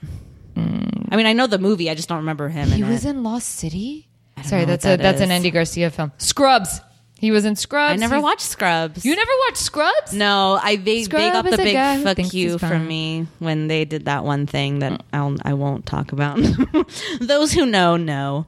[0.55, 1.07] mm.
[1.11, 3.09] i mean i know the movie i just don't remember him He was it.
[3.11, 4.09] in Lost City.
[4.43, 5.31] Sorry, that's a that that's an.
[5.31, 6.11] Andy Garcia film.
[6.17, 6.81] Scrubs.
[7.25, 7.93] He was in Scrubs.
[7.93, 10.13] i never He's- watched scrubs You never watched Scrubs?
[10.13, 12.51] No, I they, they Scrub got is the a guy big who fuck thinks you
[12.51, 12.87] he's from fine.
[12.87, 16.37] me when they did that one thing that I'll I won't talk about.
[17.19, 18.45] Those who know know.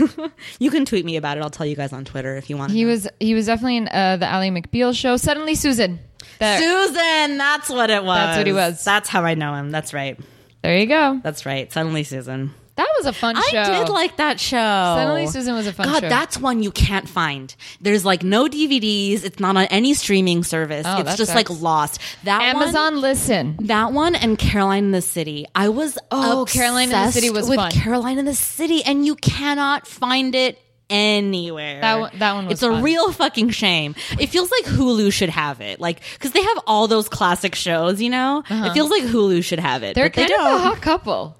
[0.58, 1.42] you can tweet me about it.
[1.42, 2.72] I'll tell you guys on Twitter if you want.
[2.72, 5.18] He was he was definitely in uh, the Ally McBeal show.
[5.18, 5.98] Suddenly Susan.
[6.38, 7.36] There, Susan.
[7.36, 8.16] That's what it was.
[8.16, 8.82] That's what he was.
[8.84, 9.70] That's how I know him.
[9.70, 10.18] That's right.
[10.62, 11.20] there you go.
[11.22, 11.70] That's right.
[11.70, 12.54] Suddenly Susan.
[12.76, 13.58] That was a fun show.
[13.60, 14.56] I did like that show.
[14.56, 15.92] Suddenly Susan was a fun show.
[15.92, 16.08] God, show.
[16.08, 17.54] that's one you can't find.
[17.80, 19.24] There's like no DVDs.
[19.24, 20.84] It's not on any streaming service.
[20.88, 21.50] Oh, it's that just sucks.
[21.50, 22.00] like lost.
[22.24, 23.56] That one- Amazon Listen.
[23.60, 25.46] That one and Caroline in the City.
[25.54, 27.70] I was Oh, Caroline in the City was with fun.
[27.70, 30.58] Caroline in the City, and you cannot find it
[30.90, 31.80] anywhere.
[31.80, 32.82] That one- that one was It's a fun.
[32.82, 33.94] real fucking shame.
[34.18, 38.00] It feels like Hulu should have it, like because they have all those classic shows.
[38.02, 39.86] You know, it feels like Hulu should have it.
[39.86, 39.92] Uh-huh.
[39.94, 40.60] They're but they kind of don't.
[40.60, 41.36] a hot couple.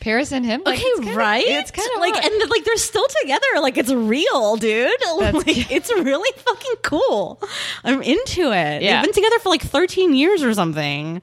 [0.00, 0.62] Paris and him.
[0.64, 1.44] Like, Okay, it's kinda- right?
[1.46, 3.46] It's kind of like, and like they're still together.
[3.60, 4.90] Like it's real, dude.
[5.16, 7.40] Like it's really fucking cool.
[7.84, 8.82] I'm into it.
[8.82, 8.96] Yeah.
[9.02, 11.22] They've been together for like 13 years or something.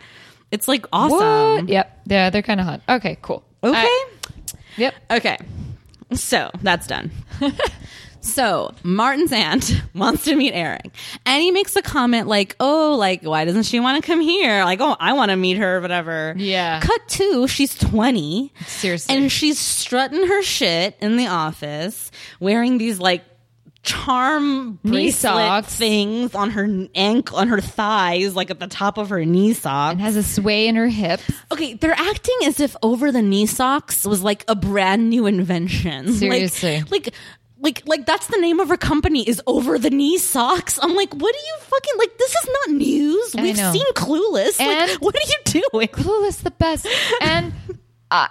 [0.52, 1.18] It's like awesome.
[1.66, 1.70] What?
[1.70, 2.02] Yep.
[2.08, 2.82] Yeah, they're kind of hot.
[2.90, 3.44] Okay, cool.
[3.64, 3.74] Okay.
[3.74, 4.06] Right.
[4.78, 4.94] Yep.
[5.12, 5.38] Okay.
[6.14, 7.12] So that's done.
[8.24, 10.90] so Martin's aunt wants to meet Eric.
[11.26, 14.64] And he makes a comment like, oh, like, why doesn't she want to come here?
[14.64, 16.34] Like, oh, I want to meet her, whatever.
[16.38, 16.80] Yeah.
[16.80, 18.54] Cut two, she's 20.
[18.66, 19.16] Seriously.
[19.16, 23.24] And she's strutting her shit in the office, wearing these like
[23.84, 25.76] charm Knee socks.
[25.76, 29.92] things on her ankle, on her thighs, like at the top of her knee sock.
[29.92, 31.24] and has a sway in her hips.
[31.52, 36.14] Okay, they're acting as if over the knee socks was like a brand new invention.
[36.14, 36.80] Seriously.
[36.84, 37.14] Like, like,
[37.64, 40.78] like, like that's the name of her company is over the knee socks.
[40.82, 42.18] I'm like, what are you fucking like?
[42.18, 43.36] This is not news.
[43.36, 44.60] We've seen Clueless.
[44.60, 45.88] And- like, what are you doing?
[45.88, 46.86] Clueless the best.
[47.22, 47.54] And
[48.12, 48.28] uh,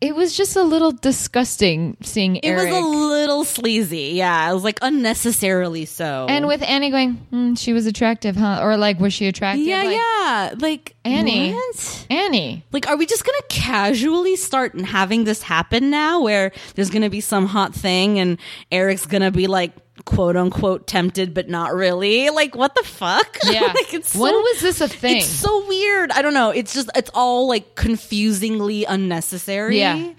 [0.00, 2.70] it was just a little disgusting seeing It Eric.
[2.72, 4.12] was a little sleazy.
[4.14, 6.26] Yeah, it was like unnecessarily so.
[6.28, 8.60] and with Annie going, hmm, she was attractive, huh?
[8.62, 9.64] Or like, was she attractive?
[9.66, 11.52] yeah, Like, yeah, like Annie.
[11.54, 12.06] what?
[12.10, 12.64] Annie.
[12.72, 17.20] Like, are we just gonna casually start having this happen now, where there's gonna be
[17.20, 18.38] some hot thing and
[18.70, 19.72] Eric's gonna be like
[20.06, 22.30] quote unquote tempted, but not really?
[22.30, 23.36] Like, what the fuck?
[23.44, 23.60] Yeah.
[23.60, 25.18] like, it's so, when was this a thing?
[25.18, 26.10] It's so weird.
[26.10, 26.50] I don't know.
[26.50, 29.78] It's just it's all like confusingly unnecessary.
[29.78, 30.12] Yeah.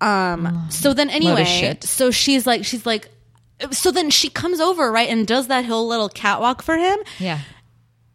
[0.00, 0.66] Um.
[0.70, 3.10] So then anyway, so she's like she's like.
[3.70, 7.38] So then she comes over, right, and does that whole little catwalk for him yeah.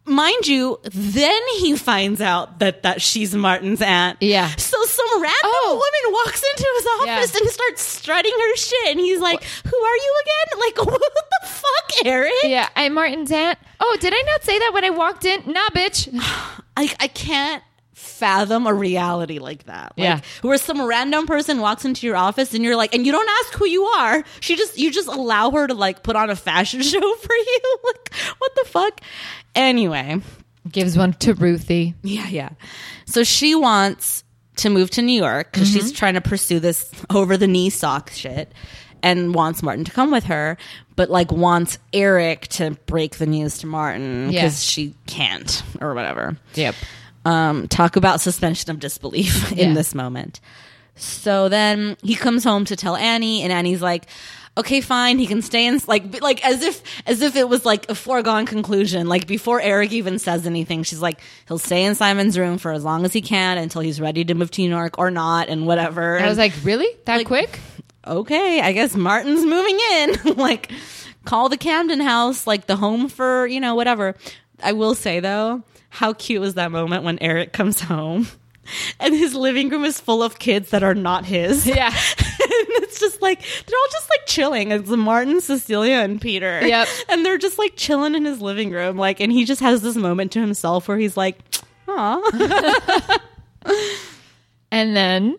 [0.06, 4.18] Mind you, then he finds out that that she's Martin's aunt.
[4.20, 4.48] Yeah.
[4.56, 5.72] So some random Oh.
[5.74, 7.40] woman walks into his office Yeah.
[7.40, 10.58] and starts strutting her shit, and he's like, "Who are you again?
[10.60, 11.00] Like, what
[11.42, 12.32] the fuck, Eric?
[12.44, 12.68] Yeah.
[12.76, 13.58] I'm Martin's aunt.
[13.80, 15.42] Oh, did I not say that when I walked in?
[15.46, 16.08] Nah, bitch.
[16.76, 17.62] I I can't."
[18.20, 19.94] Fathom a reality like that.
[19.96, 20.20] Like, Yeah.
[20.42, 23.54] Where some random person walks into your office and you're like, and you don't ask
[23.58, 24.22] who you are.
[24.40, 27.76] She just, you just allow her to like put on a fashion show for you.
[27.84, 29.00] like, what the fuck?
[29.54, 30.20] Anyway.
[30.70, 31.94] Gives one to Ruthie.
[32.02, 32.50] Yeah, yeah.
[33.06, 34.22] So she wants
[34.56, 35.78] to move to New York because Mm-hmm.
[35.80, 38.52] she's trying to pursue this over the knee sock shit
[39.02, 40.58] and wants Martin to come with her,
[40.96, 44.42] but like wants Eric to break the news to Martin Yeah.
[44.42, 46.36] because she can't or whatever.
[46.54, 46.74] Yep.
[47.24, 49.74] Um, talk about suspension of disbelief in Yeah.
[49.74, 50.40] this moment.
[50.96, 54.06] So then he comes home to tell Annie, and Annie's like,
[54.58, 57.88] "Okay, fine, he can stay in." Like, like as if as if it was like
[57.90, 59.06] a foregone conclusion.
[59.08, 62.84] Like before Eric even says anything, she's like, "He'll stay in Simon's room for as
[62.84, 65.66] long as he can until he's ready to move to New York or not, and
[65.66, 66.88] whatever." I was And- like, really?
[67.06, 67.60] That Like- quick?
[68.06, 70.34] okay, I guess Martin's moving in.
[70.36, 70.70] like,
[71.24, 74.16] call the Camden house, like the home for, you know, whatever.
[74.62, 78.28] I will say though, how cute was that moment when Eric comes home
[79.00, 81.66] and his living room is full of kids that are not his.
[81.70, 81.88] Yeah.
[82.18, 84.72] and it's just like, they're all just like chilling.
[84.72, 86.66] It's Martin, Cecilia, and Peter.
[86.66, 86.88] Yep.
[87.08, 88.96] And they're just like chilling in his living room.
[88.96, 91.38] Like, and he just has this moment to himself where he's like,
[91.86, 93.20] aw.
[94.72, 95.36] And then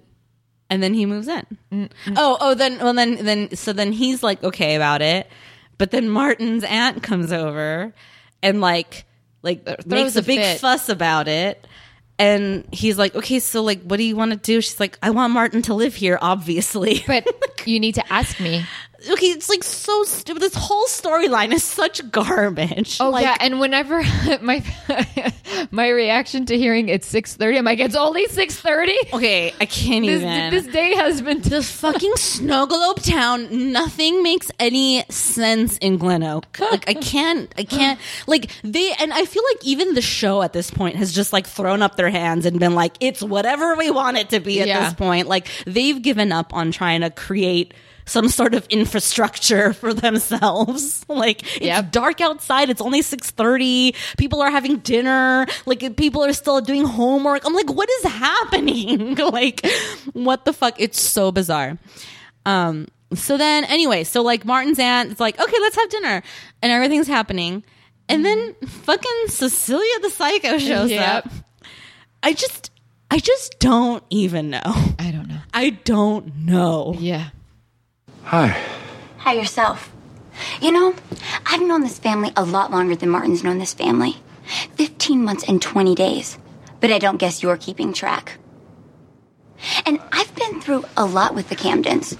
[0.69, 1.89] and then he moves in.
[2.15, 5.29] Oh, oh, then, well, then, then, so then he's like okay about it,
[5.77, 7.93] but then Martin's aunt comes over
[8.41, 9.03] and like,
[9.43, 10.59] like makes a a big fit.
[10.59, 11.65] fuss about it.
[12.19, 14.61] And he's like, okay, so like, what do you want to do?
[14.61, 17.03] She's like, I want Martin to live here, obviously.
[17.07, 17.27] but
[17.65, 18.63] you need to ask me.
[19.09, 20.41] Okay, it's like so stupid.
[20.41, 22.97] This whole storyline is such garbage.
[22.99, 24.01] Oh like, yeah, and whenever
[24.41, 24.63] my
[25.71, 28.95] my reaction to hearing it's six thirty, I'm like, it's only six thirty.
[29.13, 30.51] Okay, I can't This, even.
[30.51, 31.41] this day has been.
[31.41, 37.51] this fucking snow globe town nothing makes any sense in glen oak like i can't
[37.57, 41.11] i can't like they and i feel like even the show at this point has
[41.13, 44.39] just like thrown up their hands and been like it's whatever we want it to
[44.39, 44.85] be at Yeah.
[44.85, 47.73] this point like they've given up on trying to create
[48.11, 51.05] some sort of infrastructure for themselves.
[51.11, 51.91] Like it's Yep.
[51.91, 52.69] dark outside.
[52.69, 55.45] It's only 6.30 people are having dinner.
[55.65, 57.45] Like people are still doing homework.
[57.45, 59.15] I'm like what is happening?
[59.39, 59.65] Like
[60.13, 60.75] what the fuck?
[60.79, 61.77] It's so bizarre.
[62.45, 66.23] Um so then anyway so like martin's aunt is like okay let's have dinner.
[66.61, 67.63] And everything's happening.
[68.09, 71.25] And then fucking cecilia the psycho shows Yep.
[71.25, 71.31] up.
[72.23, 72.71] I just
[73.11, 74.61] i just don't even know.
[74.97, 75.41] I don't know.
[75.53, 76.95] i don't know.
[76.97, 77.29] Yeah.
[78.23, 78.57] Hi.
[79.17, 79.91] Hi yourself.
[80.61, 80.95] You know,
[81.45, 84.17] I've known this family a lot longer than Martin's known this family
[84.75, 86.37] 15 months and 20 days.
[86.79, 88.37] But I don't guess you're keeping track.
[89.85, 92.17] And I've been through a lot with the Camdens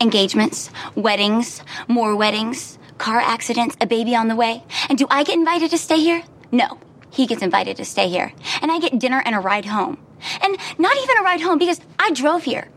[0.00, 4.64] engagements, weddings, more weddings, car accidents, a baby on the way.
[4.88, 6.22] And do I get invited to stay here?
[6.50, 6.78] No.
[7.10, 8.32] He gets invited to stay here.
[8.60, 9.98] And I get dinner and a ride home.
[10.42, 12.68] And not even a ride home because I drove here.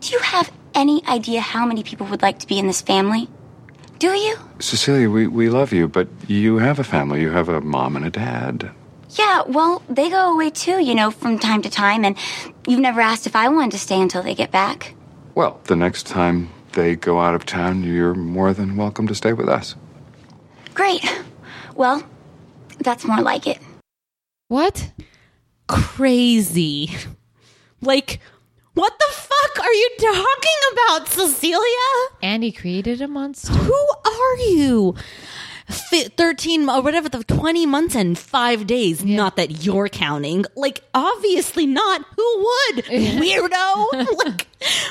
[0.00, 3.28] Do you have any idea how many people would like to be in this family?
[3.98, 4.36] Do you?
[4.60, 7.20] Cecilia, we, we love you, but you have a family.
[7.20, 8.70] You have a mom and a dad.
[9.10, 12.16] Yeah, well, they go away too, you know, from time to time, and
[12.66, 14.94] you've never asked if I wanted to stay until they get back.
[15.34, 19.32] Well, the next time they go out of town, you're more than welcome to stay
[19.32, 19.74] with us.
[20.74, 21.02] Great.
[21.74, 22.02] Well,
[22.78, 23.58] that's more like it.
[24.48, 24.92] What?
[25.68, 26.90] crazy
[27.82, 28.20] like
[28.78, 31.88] what the fuck are you talking about cecilia?
[32.22, 33.52] Andy created a monster.
[33.52, 34.94] who are you?
[35.68, 39.04] Fi 13 or whatever the 20 months and five days.
[39.04, 40.46] Not that you're counting.
[40.56, 42.02] Like obviously not.
[42.16, 42.84] Who would?
[42.86, 43.68] Weirdo?
[44.18, 44.46] Like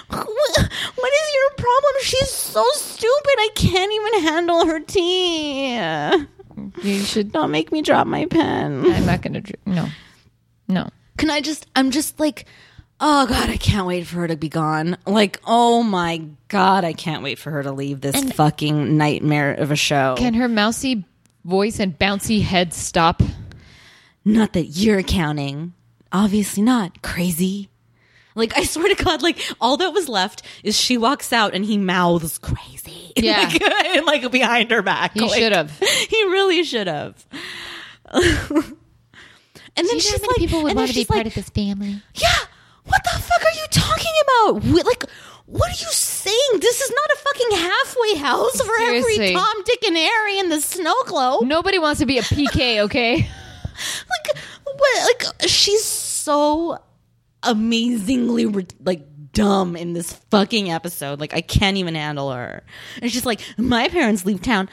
[0.09, 0.63] wh-
[1.01, 1.93] what is your problem?
[2.03, 3.35] She's so stupid.
[3.39, 5.73] I can't even handle her tea
[6.83, 7.31] You should.
[7.31, 8.85] don't make me drop my pen.
[8.91, 9.41] I'm not gonna.
[9.65, 9.87] No.
[10.67, 10.89] No.
[11.17, 12.45] can I just I'm just like
[12.99, 14.97] oh god, I can't wait for her to be gone.
[15.05, 19.71] Like, oh my god, I can't wait for her to leave this fucking nightmare of
[19.71, 20.15] a show.
[20.17, 21.05] Can her mousy
[21.45, 23.21] voice and bouncy head stop?
[24.25, 25.71] not that you're counting.
[26.11, 27.01] Obviously not.
[27.01, 27.69] Crazy.
[28.35, 31.63] Like I swear to God, like all that was left is she walks out and
[31.63, 32.93] he mouths crazy.
[33.17, 33.39] Yeah.
[33.51, 35.13] like, and, like behind her back.
[35.13, 35.71] He Like, should have.
[36.09, 37.25] He really should have.
[38.11, 38.27] and
[39.75, 42.01] then she's like, people would want to be part like, of this family.
[42.13, 42.29] Yeah,
[42.87, 44.63] what the fuck are you talking about?
[44.63, 45.03] Wh- Like,
[45.45, 46.59] what are you saying?
[46.59, 50.59] This is not a fucking halfway house for every Tom, Dick, and Harry in the
[50.61, 51.43] snow globe.
[51.45, 53.15] Nobody wants to be a PK, okay?
[54.09, 56.79] like what like she's so
[57.43, 58.45] amazingly
[58.83, 62.63] like dumb in this fucking episode like i can't even handle her
[63.03, 64.67] and she's like my parents leave town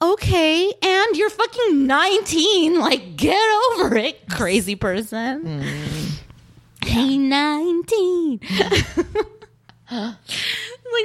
[0.00, 3.38] okay and you're fucking 19 like get
[3.72, 6.12] over it crazy person mm.
[6.86, 8.40] Hey 19
[9.90, 10.16] like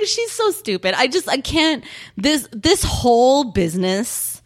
[0.05, 1.83] she's so stupid i just i can't
[2.17, 4.41] this this whole business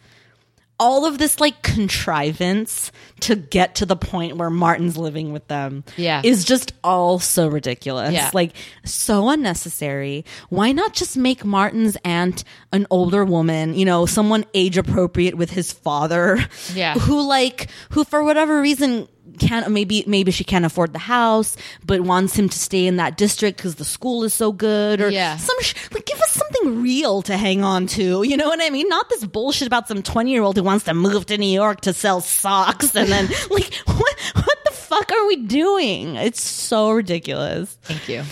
[0.78, 5.84] all of this like contrivance to get to the point where Martin's living with them
[5.96, 6.20] Yeah.
[6.22, 8.12] is just all so ridiculous.
[8.12, 8.30] Yeah.
[8.34, 8.52] Like
[8.84, 10.26] so unnecessary.
[10.50, 12.44] Why not just make Martin's aunt
[12.76, 16.38] an older woman, you know, someone age appropriate with his father?
[16.74, 16.94] Yeah.
[16.94, 19.08] Who like who for whatever reason
[19.38, 23.18] can't maybe maybe she can't afford the house but wants him to stay in that
[23.18, 25.36] district because the school is so good or Yeah.
[25.36, 28.70] some sh- like give us something real to hang on to you know what i
[28.70, 31.52] mean not this bullshit about some 20 year old who wants to move to new
[31.52, 36.40] york to sell socks and then like what what the fuck are we doing it's
[36.40, 38.22] so ridiculous Thank you.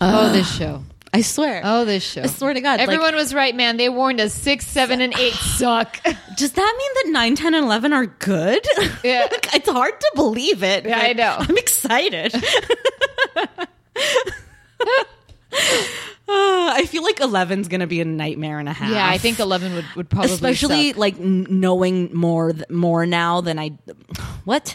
[0.00, 0.84] oh, this show.
[1.14, 2.22] I swear Oh, this show.
[2.22, 3.76] I swear to God, like- Everyone was right, man.
[3.76, 5.98] They warned us six, seven, and eight suck.
[6.36, 8.66] does that mean that 9 10 and 11 are good
[9.04, 9.26] Yeah.
[9.30, 11.36] Like, it's hard to believe it Yeah, I know.
[11.38, 12.34] i'm excited
[16.28, 18.90] Uh, I feel like 11's gonna be a nightmare and a half.
[18.90, 20.96] yeah, I think 11 would, would probably especially suck.
[20.96, 23.72] like n- knowing more th- more now than I
[24.44, 24.74] what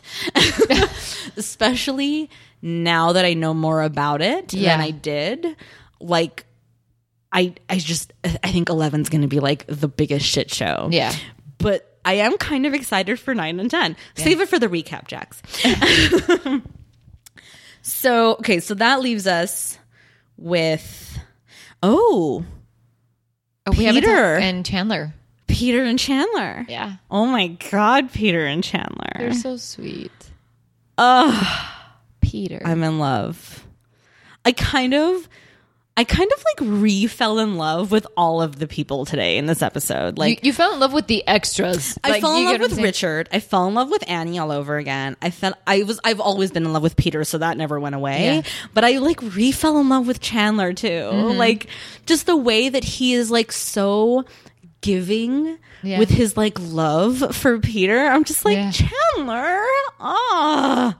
[1.35, 2.29] especially
[2.61, 4.77] now that I know more about it Yeah.
[4.77, 5.55] than I did
[5.99, 6.45] like
[7.31, 11.13] I I just I think 11's going to be like the biggest shit show Yeah.
[11.57, 15.07] but I am kind of excited for 9 and 10 save it for the recap
[15.07, 15.41] jacks
[17.81, 19.77] so okay so that leaves us
[20.37, 21.19] with
[21.83, 22.45] oh
[23.69, 24.37] Oh, we have Peter.
[24.37, 25.13] and Chandler.
[25.47, 26.93] Peter and Chandler Yeah.
[27.11, 29.09] Oh my god, Peter and Chandler.
[29.17, 30.11] They're so sweet.
[30.97, 31.57] Ugh,
[32.21, 32.61] Peter.
[32.63, 33.65] I'm in love.
[34.45, 35.27] I kind of
[35.97, 39.47] I kind of like re fell in love with all of the people today in
[39.47, 40.19] this episode.
[40.19, 41.97] Like you, you fell in love with the extras.
[42.03, 42.85] I Like, fell in love get what I'm with?
[42.85, 43.29] Richard.
[43.31, 45.17] I fell in love with Annie all over again.
[45.23, 47.95] I felt I was I've always been in love with Peter, so that never went
[47.95, 48.25] away.
[48.25, 48.41] Yeah.
[48.75, 50.87] But I like re fell in love with Chandler too.
[50.87, 51.37] Mm-hmm.
[51.39, 51.65] Like
[52.05, 54.23] just the way that he is like so
[54.81, 55.97] giving Yeah.
[55.97, 57.97] with his like love for Peter.
[57.97, 58.71] I'm just like Yeah.
[58.71, 59.59] Chandler.
[59.99, 60.95] Ah,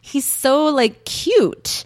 [0.00, 1.84] he's so like cute.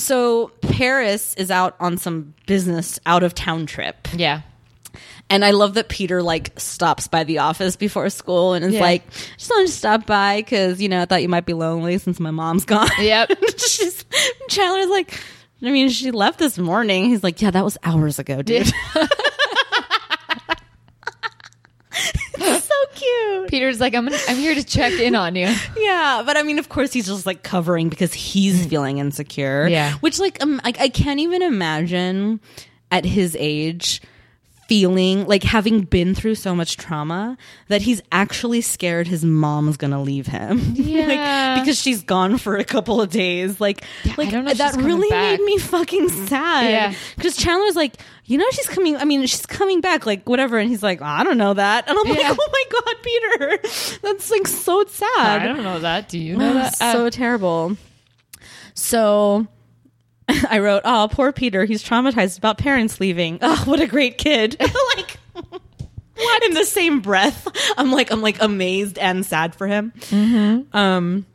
[0.00, 4.08] So Paris is out on some business out of town trip.
[4.14, 4.40] Yeah.
[5.28, 8.80] And I love that Peter like stops by the office before school and is Yeah.
[8.80, 11.98] like, just wanted to stop by because you know I thought you might be lonely
[11.98, 12.88] since my mom's gone.
[12.98, 13.30] Yep.
[13.58, 14.04] She's,
[14.48, 15.20] Chandler's like,
[15.62, 17.04] I mean, she left this morning.
[17.04, 18.72] He's like, yeah, that was hours ago, dude.
[22.42, 23.39] It's so cute.
[23.50, 25.52] Peter's like, I'm gonna, I'm here to check in on you.
[25.76, 29.66] Yeah, but I mean, of course, he's just like covering because he's feeling insecure.
[29.68, 29.94] Yeah.
[29.94, 32.40] which like, um, like I can't even imagine
[32.92, 34.00] at his age
[34.70, 40.00] feeling like having been through so much trauma that he's actually scared his mom's gonna
[40.00, 40.60] leave him.
[40.76, 41.06] Yeah.
[41.06, 43.60] like, because she's gone for a couple of days.
[43.60, 43.82] Like,
[44.16, 45.38] like don't know that really back.
[45.40, 46.70] made me fucking sad.
[46.70, 46.94] Yeah.
[47.16, 47.96] because Chandler's like,
[48.26, 48.96] you know, she's coming.
[48.96, 50.06] I mean, she's coming back.
[50.06, 52.28] Like whatever, and he's like, I don't know that, and I'm Yeah.
[52.30, 55.42] like, oh my god, Peter, that's like so sad.
[55.42, 56.08] I don't know that.
[56.08, 56.76] Do you know that?
[56.76, 57.76] so Uh, terrible.
[58.74, 59.48] So
[60.50, 61.64] I wrote, "Oh, poor Peter.
[61.64, 63.38] He's traumatized about parents leaving.
[63.50, 64.56] Oh, what a great kid!"
[64.96, 65.16] like
[66.14, 67.48] what in the same breath?
[67.78, 69.92] I'm like, I'm like amazed and sad for him.
[69.96, 70.76] Mm-hmm.
[70.76, 71.26] Um.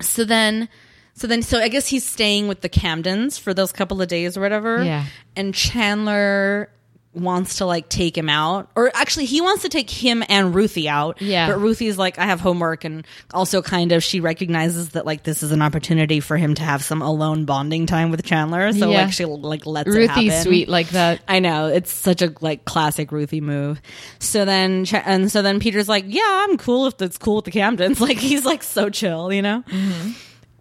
[0.00, 0.68] So then,
[1.14, 4.36] so then, so I guess he's staying with the Camdens for those couple of days
[4.36, 4.82] or whatever.
[4.82, 5.04] Yeah.
[5.36, 6.68] And Chandler
[7.14, 10.88] wants to like take him out or actually he wants to take him and Ruthie
[10.88, 11.48] out Yeah.
[11.48, 15.42] but Ruthie's like I have homework and also kind of she recognizes that like this
[15.42, 19.02] is an opportunity for him to have some alone bonding time with Chandler so Yeah.
[19.04, 21.20] like she like lets it Ruthie's sweet like that.
[21.28, 23.80] I know it's such a like classic Ruthie move.
[24.18, 27.52] So then, and so then Peter's like, "Yeah, I'm cool if it's cool with the
[27.52, 29.62] Camdens." Like he's like so chill, you know.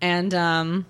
[0.01, 0.85] And um,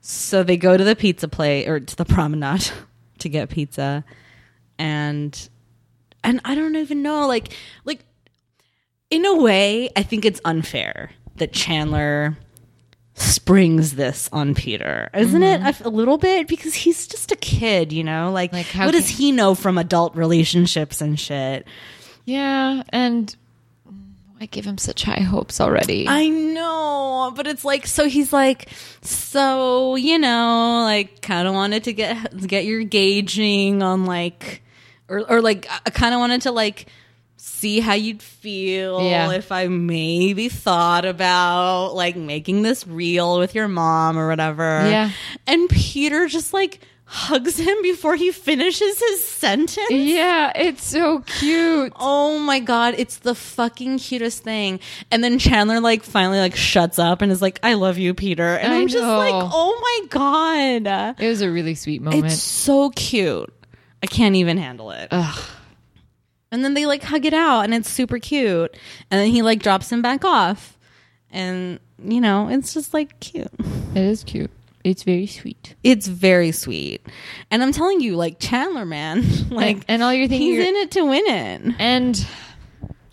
[0.00, 2.68] So they go to the pizza place or to the promenade
[3.18, 4.04] to get pizza,
[4.78, 5.48] and
[6.24, 7.52] and I don't even know, like
[7.84, 8.04] like
[9.10, 12.36] in a way, I think it's unfair that Chandler
[13.14, 15.60] springs this on Peter, isn't it?
[15.60, 15.84] Mm-hmm.
[15.84, 18.30] A, a little bit because he's just a kid, you know.
[18.30, 21.66] Like, Like, how what does he know from adult relationships and shit?
[22.24, 23.34] Yeah, and
[24.40, 26.06] I give him such high hopes already.
[26.08, 28.68] I know, but it's like so he's like
[29.00, 34.62] so you know like kind of wanted to get get your gauging on like
[35.08, 36.86] or or like I kind of wanted to like
[37.38, 39.30] see how you'd feel Yeah.
[39.32, 44.62] if I maybe thought about like making this real with your mom or whatever.
[44.88, 45.10] Yeah.
[45.46, 49.90] And Peter just like hugs him before he finishes his sentence.
[49.90, 51.92] yeah, it's so cute.
[51.94, 54.80] Oh my god, it's the fucking cutest thing.
[55.12, 58.56] And then Chandler like finally like shuts up and is like, "I love you, Peter."
[58.56, 62.24] And I I'm just like, "Oh my god." It was a really sweet moment.
[62.26, 63.52] It's so cute.
[64.06, 65.08] I can't even handle it.
[66.52, 68.76] And then they like hug it out and it's super cute.
[69.10, 70.78] And then he like drops him back off.
[71.32, 73.50] And you know, it's just like cute.
[73.94, 74.52] it is cute.
[74.84, 75.74] It's very sweet.
[75.82, 77.04] It's very sweet.
[77.50, 80.76] And I'm telling you, like Chandler, man, like and all you're thinking he's you're- in
[80.76, 81.74] it to win it.
[81.80, 82.26] And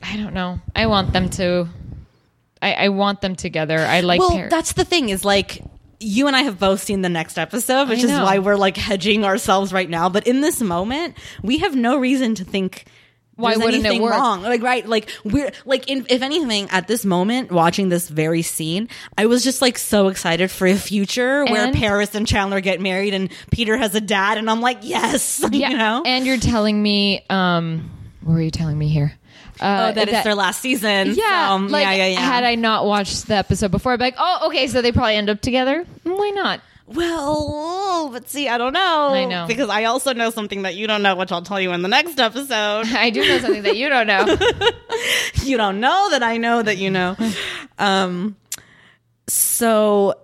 [0.03, 0.59] I don't know.
[0.75, 1.67] I want them to.
[2.61, 3.79] I, I want them together.
[3.79, 4.19] I like.
[4.19, 5.63] well, par- that's the thing is like
[6.03, 9.23] you and I have both seen the next episode, which is why we're like hedging
[9.25, 10.09] ourselves right now.
[10.09, 12.85] But in this moment, we have no reason to think.
[13.35, 14.13] Why there's wouldn't it anything work?
[14.13, 18.43] Wrong, like right, like we're like in, if anything, at this moment, watching this very
[18.43, 22.79] scene, I was just like so excited for a future where Paris and Chandler get
[22.79, 25.69] married and Peter has a dad, and I'm like, yes, yeah.
[25.69, 27.25] you know, And you're telling me.
[27.27, 27.89] Um,
[28.21, 29.13] what were you telling me here?
[29.63, 31.13] Uh, oh, that it's their last season.
[31.15, 32.19] Yeah, so, like yeah, yeah, yeah.
[32.19, 35.15] had I not watched the episode before, I'd be like, oh, okay, so they probably
[35.15, 35.85] end up together.
[36.03, 36.59] Why not?
[36.85, 39.09] Well, but see, I don't know.
[39.13, 39.45] I know.
[39.47, 41.87] because I also know something that you don't know, which I'll tell you in the
[41.87, 42.87] next episode.
[42.93, 44.25] I do know something that you don't know.
[45.43, 47.15] you don't know that I know that you know.
[47.79, 48.35] Um,
[49.27, 50.15] so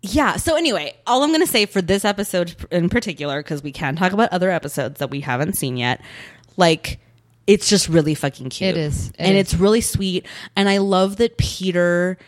[0.00, 0.36] yeah.
[0.36, 3.94] So anyway, all I'm going to say for this episode in particular, because we can
[3.94, 6.00] talk about other episodes that we haven't seen yet,
[6.56, 6.98] like
[7.46, 8.70] it's just really fucking cute.
[8.70, 9.08] It is.
[9.10, 9.52] It and is.
[9.52, 10.26] it's really sweet.
[10.56, 12.18] And I love that Peter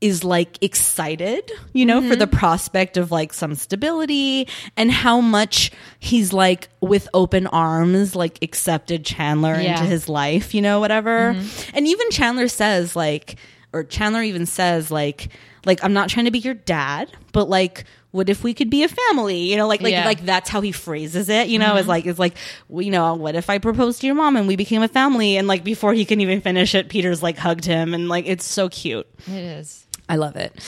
[0.00, 2.38] is like excited, you know, for the Mm-hmm.
[2.38, 9.04] prospect of like some stability and how much he's like with open arms, like accepted
[9.04, 9.72] Chandler Yeah.
[9.72, 11.34] into his life, you know, whatever.
[11.34, 11.76] Mm-hmm.
[11.76, 13.36] And even Chandler says like,
[13.74, 15.28] or Chandler even says like,
[15.66, 18.82] like I'm not trying to be your dad, but like, what if we could be
[18.82, 19.38] a family?
[19.50, 20.04] You know, like like Yeah.
[20.04, 21.48] like that's how he phrases it.
[21.48, 21.88] You know, is mm-hmm.
[21.90, 22.36] like is like,
[22.68, 25.36] you know, what if I proposed to your mom and we became a family?
[25.36, 28.44] And like before he can even finish it, Peter's like hugged him and like it's
[28.46, 29.06] so cute.
[29.26, 29.86] it is.
[30.08, 30.60] I love it.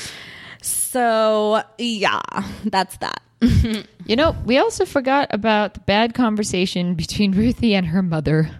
[0.62, 2.20] So yeah,
[2.64, 3.22] that's that.
[4.04, 8.50] You know, we also forgot about the bad conversation between Ruthie and her mother.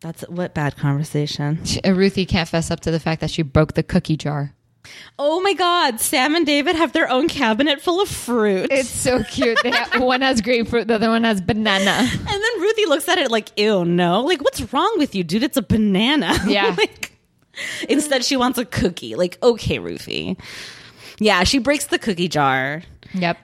[0.00, 1.64] That's what bad conversation.
[1.64, 4.54] She- Ruthie can't fess up to the fact that she broke the cookie jar.
[5.18, 8.68] Oh my God, Sam and David have their own cabinet full of fruit.
[8.70, 9.64] It's so cute.
[9.64, 11.90] Have, one has grapefruit, the other one has banana.
[12.12, 14.22] and then Ruthie looks at it like, ew, no.
[14.22, 15.42] Like, what's wrong with you, dude?
[15.42, 16.34] It's a banana.
[16.46, 16.74] Yeah.
[16.76, 17.12] like,
[17.88, 19.14] instead, she wants a cookie.
[19.14, 20.36] Like, okay, Ruthie.
[21.18, 22.82] Yeah, she breaks the cookie jar.
[23.14, 23.38] Yep.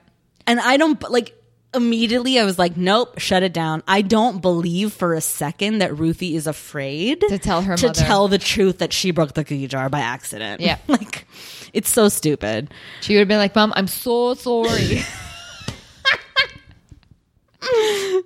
[0.46, 1.39] And I don't, like,
[1.74, 3.82] immediately I was like, nope, shut it down.
[3.86, 8.00] I don't believe for a second that Ruthie is afraid To tell her to mother.
[8.00, 10.60] tell the truth that she broke the cookie jar by accident.
[10.60, 10.78] Yeah.
[10.88, 11.26] like,
[11.72, 12.72] it's so stupid.
[13.00, 15.02] She would have been like, Mom, I'm so sorry.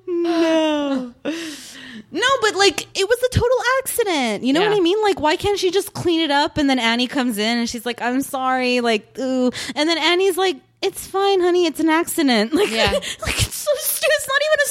[0.06, 4.44] No, No, but like it was a total accident.
[4.44, 4.68] You know Yeah.
[4.70, 5.00] what I mean?
[5.02, 6.56] Like, why can't she just clean it up?
[6.56, 9.50] And then Annie comes in and she's like, "I'm sorry," like, ooh.
[9.74, 11.66] And then Annie's like, "It's fine, honey.
[11.66, 12.92] It's an accident." Like, Yeah.
[13.22, 14.12] like it's so stupid.
[14.16, 14.70] It's not even a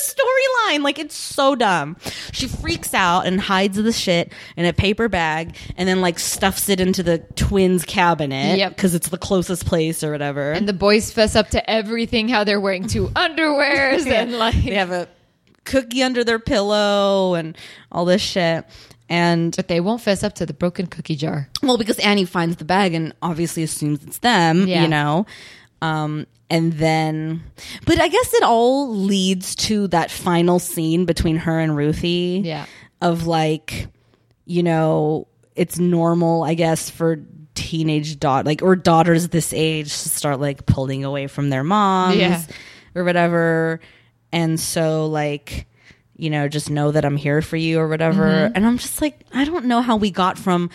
[0.80, 0.84] storyline.
[0.84, 1.98] Like, it's so dumb.
[2.32, 6.70] She freaks out and hides the shit in a paper bag, and then like stuffs
[6.70, 8.76] it into the twins' cabinet Yep.
[8.76, 10.52] because it's the closest place or whatever.
[10.52, 14.56] and the boys fess up to everything how they're wearing two underwears and like.
[14.64, 15.08] they have a
[15.66, 17.58] cookie under their pillow and
[17.92, 18.66] all this shit.
[19.10, 21.50] And But they won't fess up to the broken cookie jar.
[21.62, 24.82] Well, because Annie finds the bag and obviously assumes it's them, Yeah.
[24.84, 25.26] you know.
[25.84, 27.44] Um, and then,
[27.86, 32.42] but I guess it all leads to that final scene between her and Ruthie.
[32.44, 32.66] Yeah.
[33.02, 33.88] Of like,
[34.46, 37.20] you know, it's normal, I guess, for
[37.56, 42.16] teenage daughter, like, or daughters this age to start like pulling away from their moms
[42.16, 42.42] Yeah.
[42.96, 43.82] or whatever.
[44.32, 45.68] And so, like,
[46.16, 48.24] you know, just know that I'm here for you or whatever.
[48.24, 48.54] Mm-hmm.
[48.56, 50.70] And I'm just like, I don't know how we got from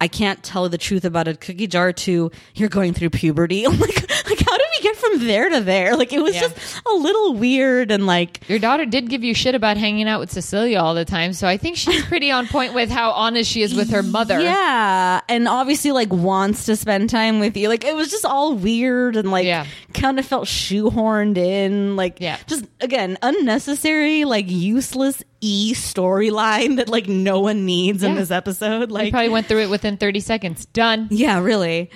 [0.00, 3.64] I can't tell the truth about a cookie jar to you're going through puberty.
[3.66, 3.96] I'm like,
[4.28, 5.96] like how did we get from there to there?
[5.96, 6.42] Like it was Yeah.
[6.48, 10.20] just a little weird and like Your daughter did give you shit about hanging out
[10.20, 13.50] with Cecilia all the time, so I think she's pretty on point with how honest
[13.50, 14.40] she is with her mother.
[14.40, 17.68] Yeah, and obviously like wants to spend time with you.
[17.68, 19.66] Like it was just all weird and like Yeah.
[19.94, 21.96] kind of felt shoehorned in.
[21.96, 22.38] Like Yeah.
[22.46, 28.90] just again unnecessary, like useless e storyline that like no one needs in this episode.
[28.90, 30.66] Like probably went through it within 30 seconds.
[30.66, 31.08] Done.
[31.10, 31.90] yeah, really.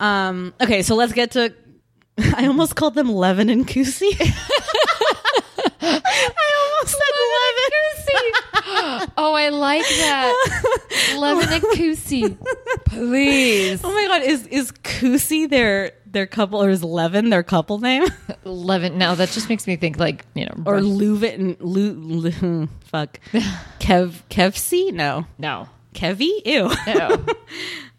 [0.00, 0.54] Um.
[0.60, 1.52] Okay, so let's get to.
[2.36, 4.10] I almost called them Levin and Kusi.
[5.80, 8.44] I almost said Levin and Kusi.
[9.16, 11.16] Oh, I like that.
[11.18, 12.36] Levin and Kusi.
[12.84, 13.80] Please.
[13.82, 18.04] Oh my god, is is Kusi their their couple or is Levin their couple name?
[18.44, 18.98] Levin.
[18.98, 23.20] No, that just makes me think like, you know, or Luvin Lu, Lu hmm, fuck
[23.80, 24.92] Kev Kevsi?
[24.92, 25.26] No.
[25.38, 25.68] no.
[25.94, 26.30] Kevy?
[26.44, 26.70] Ew.
[26.86, 27.24] No.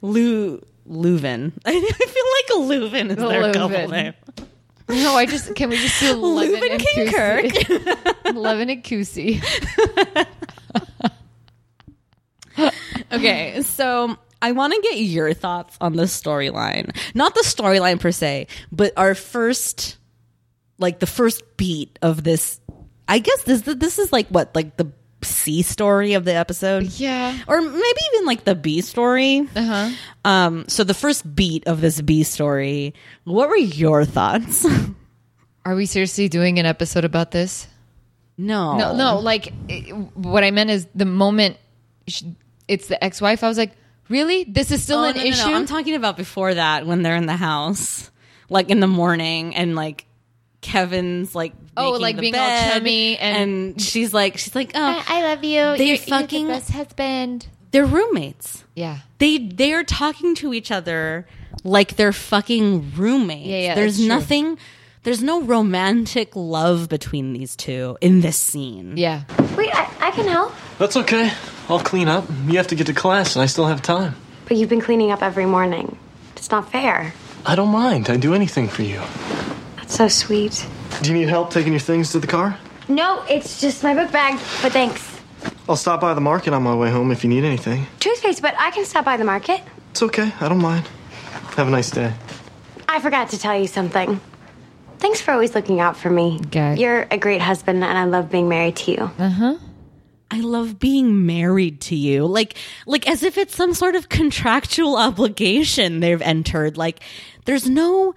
[0.01, 1.53] Lu Leuven.
[1.65, 4.13] I feel like Leuven is their couple name.
[4.89, 7.45] No, I just can we just do Leuven and Kinkirk.
[7.45, 8.33] Kusi?
[8.35, 9.41] Levin and Kusi.
[13.11, 16.95] Okay, so I want to get your thoughts on the storyline.
[17.13, 19.97] Not the storyline per se, but our first,
[20.77, 22.59] like the first beat of this.
[23.07, 26.83] I guess this this is like what like the C story of the episode.
[26.99, 27.37] Yeah.
[27.47, 29.47] or maybe even like the B story.
[29.55, 29.89] Uh-huh.
[30.25, 32.93] Um, so the first beat of this B story.
[33.25, 34.65] What were your thoughts?
[35.65, 37.67] Are we seriously doing an episode about this?
[38.37, 39.19] no, No, no.
[39.19, 41.57] Like it- what I meant is the moment
[42.07, 42.23] sh
[42.67, 43.43] it's the ex-wife.
[43.43, 43.73] I was like,
[44.09, 44.43] really?
[44.45, 45.29] This is still Oh, an no, no, no.
[45.31, 45.49] issue.
[45.49, 48.09] I'm talking about before that when they're in the house,
[48.47, 50.05] like in the morning, and like
[50.61, 55.03] Kevin's like Oh, like the being all bed, chummy and- she's like she's like oh
[55.07, 55.77] I love you.
[55.77, 57.47] they're fucking- husband.
[57.71, 58.63] they're roommates.
[58.75, 58.99] Yeah.
[59.19, 61.25] They they are talking to each other
[61.63, 63.47] like they're fucking roommates.
[63.47, 64.07] Yeah, yeah, There's that's true.
[64.07, 64.57] nothing.
[65.03, 68.97] There's no romantic love between these two in this scene.
[68.97, 69.23] Yeah.
[69.57, 70.53] Wait, I, I can help.
[70.77, 71.31] That's okay.
[71.69, 72.25] I'll clean up.
[72.47, 74.15] You have to get to class, and I still have time.
[74.45, 75.97] But you've been cleaning up every morning.
[76.35, 77.13] It's not fair.
[77.45, 78.09] I don't mind.
[78.09, 79.01] I'd do anything for you.
[79.89, 80.67] That's so sweet.
[81.01, 82.55] Do you need help taking your things to the car?
[82.87, 85.19] No, it's just my book bag, but thanks.
[85.67, 87.87] I'll stop by the market on my way home if you need anything.
[87.99, 89.61] Toothpaste, but I can stop by the market.
[89.89, 90.31] It's okay.
[90.39, 90.87] I don't mind.
[91.55, 92.13] Have a nice day.
[92.87, 94.21] I forgot to tell you something.
[94.99, 96.39] Thanks for always looking out for me.
[96.47, 96.75] Okay.
[96.75, 99.11] You're a great husband, and I love being married to you.
[99.17, 99.57] Uh huh.
[100.29, 102.27] I love being married to you.
[102.27, 106.77] Like like as if it's some sort of contractual obligation they've entered.
[106.77, 106.99] Like
[107.45, 108.13] there's no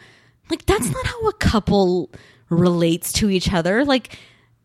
[0.50, 2.10] like that's not how a couple
[2.48, 3.84] relates to each other.
[3.84, 4.18] Like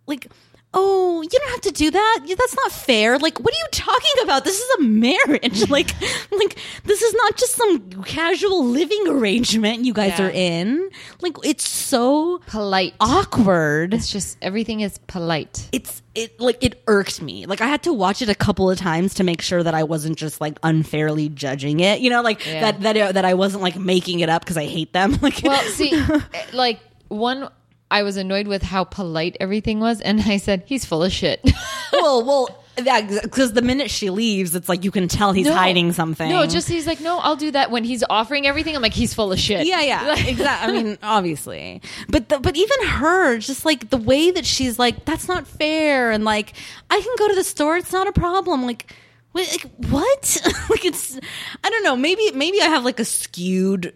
[0.05, 0.27] like
[0.73, 2.19] oh, you don't have to do that.
[2.37, 3.17] That's not fair.
[3.17, 4.43] Like what are you talking about?
[4.43, 5.69] This is a marriage.
[5.69, 5.89] like
[6.31, 10.27] like this is not just some casual living arrangement you guys Yeah.
[10.27, 10.89] are in.
[11.21, 12.93] Like it's so Polite.
[12.99, 15.67] awkward It's just everything is polite.
[15.71, 17.45] it's it like it irked me.
[17.45, 19.83] Like I had to watch it a couple of times to make sure that I
[19.83, 22.01] wasn't just like unfairly judging it.
[22.01, 22.71] You know, like Yeah.
[22.71, 25.17] that that that I wasn't like making it up because I hate them.
[25.21, 26.19] Like Well, see, eh,
[26.53, 27.49] like one,
[27.89, 31.41] I was annoyed with how polite everything was, and I said he's full of shit.
[31.93, 35.55] well, well, because the minute she leaves, it's like you can tell he's No.
[35.55, 36.29] hiding something.
[36.29, 38.75] No, just he's like, no, I'll do that when he's offering everything.
[38.75, 39.65] I'm like, he's full of shit.
[39.65, 40.77] Yeah, yeah, exactly.
[40.77, 45.05] I mean, obviously, but the, but even her, just like the way that she's like,
[45.05, 46.53] that's not fair, and like,
[46.89, 48.63] I can go to the store, it's not a problem.
[48.65, 48.93] Like,
[49.33, 50.41] wait, like what?
[50.69, 51.17] like it's,
[51.63, 51.95] I don't know.
[51.95, 53.93] Maybe maybe I have like a skewed,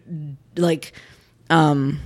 [0.56, 0.92] like,
[1.50, 2.00] um.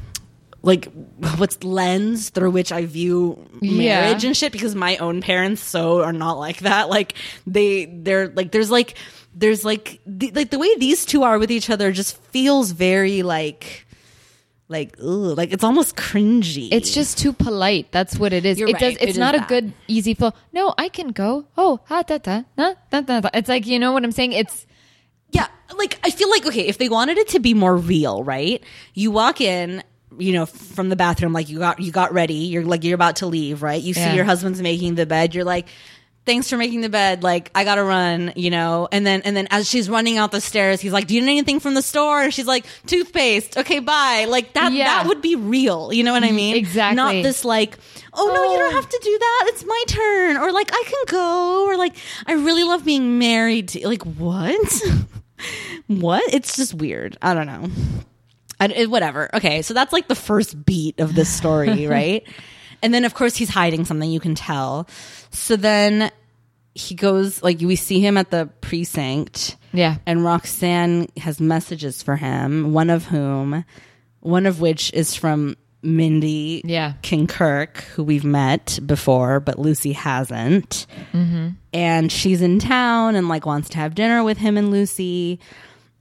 [0.67, 0.91] Like
[1.39, 4.01] what's lens through which I view Yeah.
[4.03, 6.91] marriage and shit because my own parents so are not like that.
[6.91, 7.15] Like
[7.47, 8.99] they they're like there's like
[9.33, 13.23] there's like the, like the way these two are with each other just feels very
[13.23, 13.87] like
[14.69, 16.69] like ooh, like it's almost cringy.
[16.73, 17.93] It's just too polite.
[17.93, 18.59] That's what it is.
[18.59, 18.81] You're it right.
[18.81, 18.97] does.
[18.97, 19.49] It's is not a that.
[19.49, 20.33] good easy flow.
[20.53, 21.47] No, I can go.
[21.57, 23.31] Oh, ha da da na da da da.
[23.33, 24.33] It's like you know what I'm saying.
[24.33, 24.67] It's
[25.31, 25.47] yeah.
[25.77, 28.61] Like I feel like okay, if they wanted it to be more real, right?
[28.95, 29.85] You walk in.
[30.19, 32.35] You know, from the bathroom, like you got you got ready.
[32.35, 33.83] You're like you're about to leave, right?
[33.83, 34.11] You Yeah.
[34.11, 35.35] see your husband's making the bed.
[35.35, 35.67] You're like,
[36.25, 37.23] thanks for making the bed.
[37.23, 38.89] Like I gotta run, you know.
[38.93, 41.33] And then and then as she's running out the stairs, he's like, "Do you need
[41.33, 44.27] anything from the store?" And she's like, "Toothpaste." Okay, bye.
[44.29, 44.73] Like that.
[44.73, 44.87] Yeah.
[44.87, 45.93] That would be real.
[45.93, 46.37] You know what I mm-hmm.
[46.37, 46.57] mean?
[46.57, 46.97] exactly.
[46.97, 47.77] Not this like,
[48.15, 48.77] oh no, you don't Oh.
[48.77, 49.45] have to do that.
[49.49, 50.37] It's my turn.
[50.39, 51.67] Or like I can go.
[51.67, 51.95] Or like
[52.27, 53.69] I really love being married.
[53.71, 54.83] to Like what?
[55.89, 56.23] what?
[56.33, 57.17] It's just weird.
[57.23, 57.69] I don't know.
[58.61, 59.29] I, it- whatever.
[59.35, 62.27] Okay, so that's like the first beat of this story, right?
[62.83, 64.11] And then of course he's hiding something.
[64.11, 64.89] You can tell.
[65.31, 66.11] So then
[66.75, 69.57] he goes like we see him at the precinct.
[69.73, 69.97] Yeah.
[70.07, 72.73] And Roxanne has messages for him.
[72.73, 73.65] One of whom
[74.21, 76.95] one of which is from Mindy Yeah.
[77.03, 80.87] Kinkirk, who we've met before, but Lucy hasn't.
[81.13, 81.51] Mm-hmm.
[81.73, 85.39] And she's in town and like wants to have dinner with him and Lucy.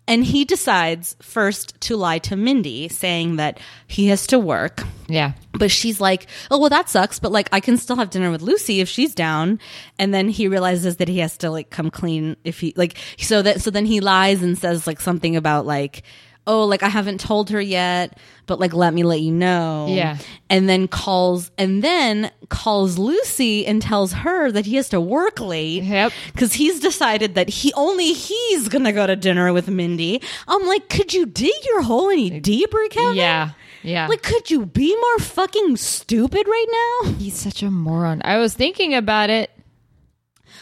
[0.07, 4.83] And he decides first to lie to Mindy, saying that he has to work.
[5.07, 5.33] Yeah.
[5.53, 7.17] But she's like, oh, well, that sucks.
[7.17, 9.59] But like, I can still have dinner with Lucy if she's down.
[9.97, 13.41] And then he realizes that he has to like come clean if he like, so
[13.41, 16.03] that, so then he lies and says like something about like,
[16.47, 19.87] oh, like I haven't told her yet, but like, let me let you know.
[19.89, 20.17] Yeah.
[20.49, 25.39] And then calls, and then calls Lucy and tells her that he has to work
[25.39, 25.83] late.
[25.83, 26.11] Yep.
[26.37, 30.21] Cause he's decided that he only he's gonna go to dinner with Mindy.
[30.47, 33.15] I'm like, could you dig your hole any deeper, Kevin?
[33.15, 33.51] Yeah.
[33.83, 34.07] Yeah.
[34.07, 37.11] Like, could you be more fucking stupid right now?
[37.19, 38.21] he's such a moron.
[38.25, 39.51] I was thinking about it.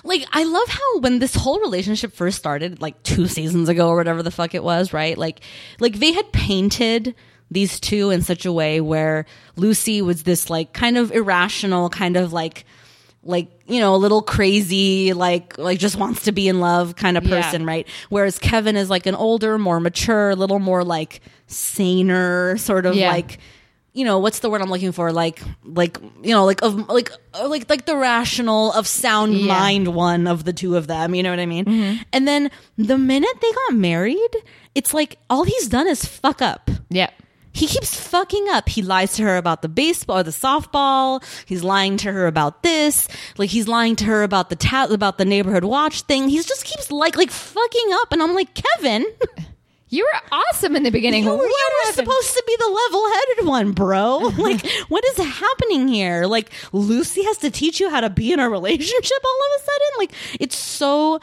[0.04, 3.96] Like, I love how when this whole relationship first started, like two seasons ago or
[3.96, 5.18] whatever the fuck it was, right?
[5.18, 5.40] Like,
[5.80, 7.16] like they had painted
[7.50, 9.26] these two in such a way where
[9.56, 12.66] Lucy was this like kind of irrational, kind of like,
[13.24, 17.18] like you know, a little crazy, like like just wants to be in love kind
[17.18, 17.42] of Yeah.
[17.42, 17.88] person, right?
[18.10, 22.96] Whereas Kevin is like an older, more mature, a little more like saner, sort of
[22.96, 23.10] Yeah.
[23.10, 23.40] like
[23.94, 25.12] you know what's the word I'm looking for?
[25.12, 29.48] Like like you know like of like uh, like like the rational of sound Yeah.
[29.48, 31.14] mind one of the two of them.
[31.16, 32.04] You know what I mean?
[32.12, 34.36] And then the minute they got married,
[34.76, 36.70] it's like all he's done is fuck up.
[36.90, 37.10] Yeah.
[37.56, 38.68] He keeps fucking up.
[38.68, 41.24] He lies to her about the baseball or the softball.
[41.46, 43.08] He's lying to her about this.
[43.38, 46.30] Like he's lying to her about the ta- about the neighborhood watch thing.
[46.30, 49.06] He just keeps like like fucking up, and I'm like Kevin.
[49.94, 51.24] You were awesome in the beginning.
[51.24, 54.18] You were, What you were supposed to be the level-headed one, bro.
[54.38, 56.26] Like, what is happening here?
[56.26, 59.64] Like, Lucy has to teach you how to be in a relationship all of a
[59.64, 59.88] sudden.
[60.00, 61.20] Like, it's so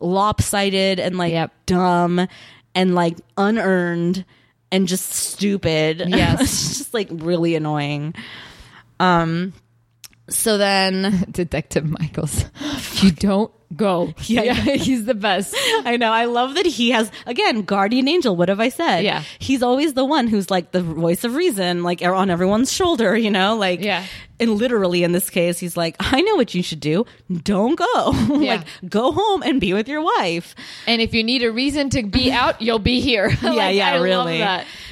[0.00, 1.52] lopsided and like Yep.
[1.66, 2.26] dumb
[2.74, 4.24] and like unearned
[4.72, 6.02] and just stupid.
[6.08, 6.40] Yes.
[6.40, 8.14] it's just like really annoying.
[9.00, 9.52] Um.
[10.28, 12.44] So then, Detective Michaels.
[13.02, 14.12] you don't go.
[14.28, 14.52] Yeah.
[14.54, 15.54] he's the best.
[15.84, 16.12] I know.
[16.12, 18.36] I love that he has again guardian angel.
[18.36, 19.00] What have I said?
[19.04, 19.22] Yeah.
[19.38, 23.16] he's always the one who's like the voice of reason, like er, on everyone's shoulder.
[23.16, 24.04] You know, like Yeah.
[24.40, 27.06] And literally in this case, he's like, I know what you should do.
[27.42, 28.12] Don't go.
[28.38, 28.56] Yeah.
[28.56, 30.54] like go home and be with your wife.
[30.86, 33.28] And if you need a reason to be out, you'll be here.
[33.42, 34.38] yeah, Like, yeah, I love really.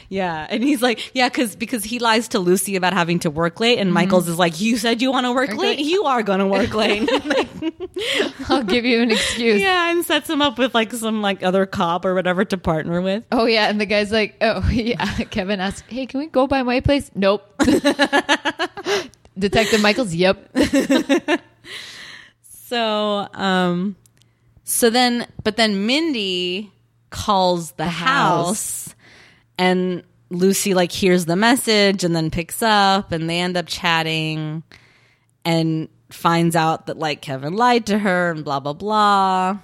[0.09, 3.59] Yeah, and he's like, yeah, because because he lies to Lucy about having to work
[3.61, 6.38] late, and Michaels is like, you said you want to work late, you are going
[6.38, 7.09] to work late.
[8.48, 9.61] I'll give you an excuse.
[9.61, 13.00] yeah, and sets him up with like some like other cop or whatever to partner
[13.00, 13.24] with.
[13.32, 15.04] Oh yeah, and the guy's like, oh yeah.
[15.30, 17.42] Kevin asks, "Hey, can we go by my place?" Nope.
[19.38, 20.14] Detective Michaels.
[20.14, 20.50] Yep.
[22.68, 23.94] So, um,
[24.64, 26.72] so then, but then Mindy
[27.11, 28.92] calls the, house,
[29.59, 34.62] and Lucy like hears the message and then picks up, and they end up chatting,
[35.44, 39.59] and finds out that like Kevin lied to her and blah blah blah.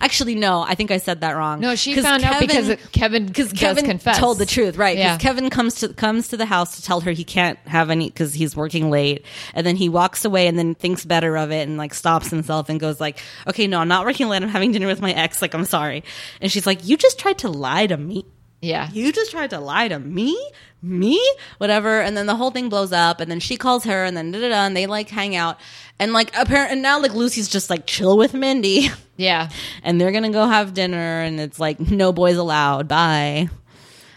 [0.00, 1.56] Actually, no, I think I said that wrong.
[1.58, 1.62] Mm-hmm.
[1.62, 4.16] No, she found out because it- Kevin because Kevin confess.
[4.16, 4.96] told the truth, right?
[4.96, 5.18] Because Yeah.
[5.18, 8.32] Kevin comes to comes to the house to tell her he can't have any because
[8.34, 11.76] he's working late, and then he walks away and then thinks better of it and
[11.76, 13.18] like stops himself and goes like,
[13.48, 14.42] "Okay, no, I'm not working late.
[14.44, 15.42] I'm having dinner with my ex.
[15.42, 16.04] Like, I'm sorry."
[16.40, 18.24] And she's like, "You just tried to lie to me."
[18.60, 18.88] Yeah.
[18.92, 20.38] You just tried to lie to me,
[20.82, 21.18] me,
[21.58, 24.30] whatever, and then the whole thing blows up, and then she calls her, and then
[24.32, 25.58] da da da, and they like hang out,
[25.98, 29.48] and like apparent, and now like Lucy's just like chill with Mindy, Yeah.
[29.82, 32.86] and they're gonna go have dinner, and it's like no boys allowed.
[32.88, 33.48] Bye.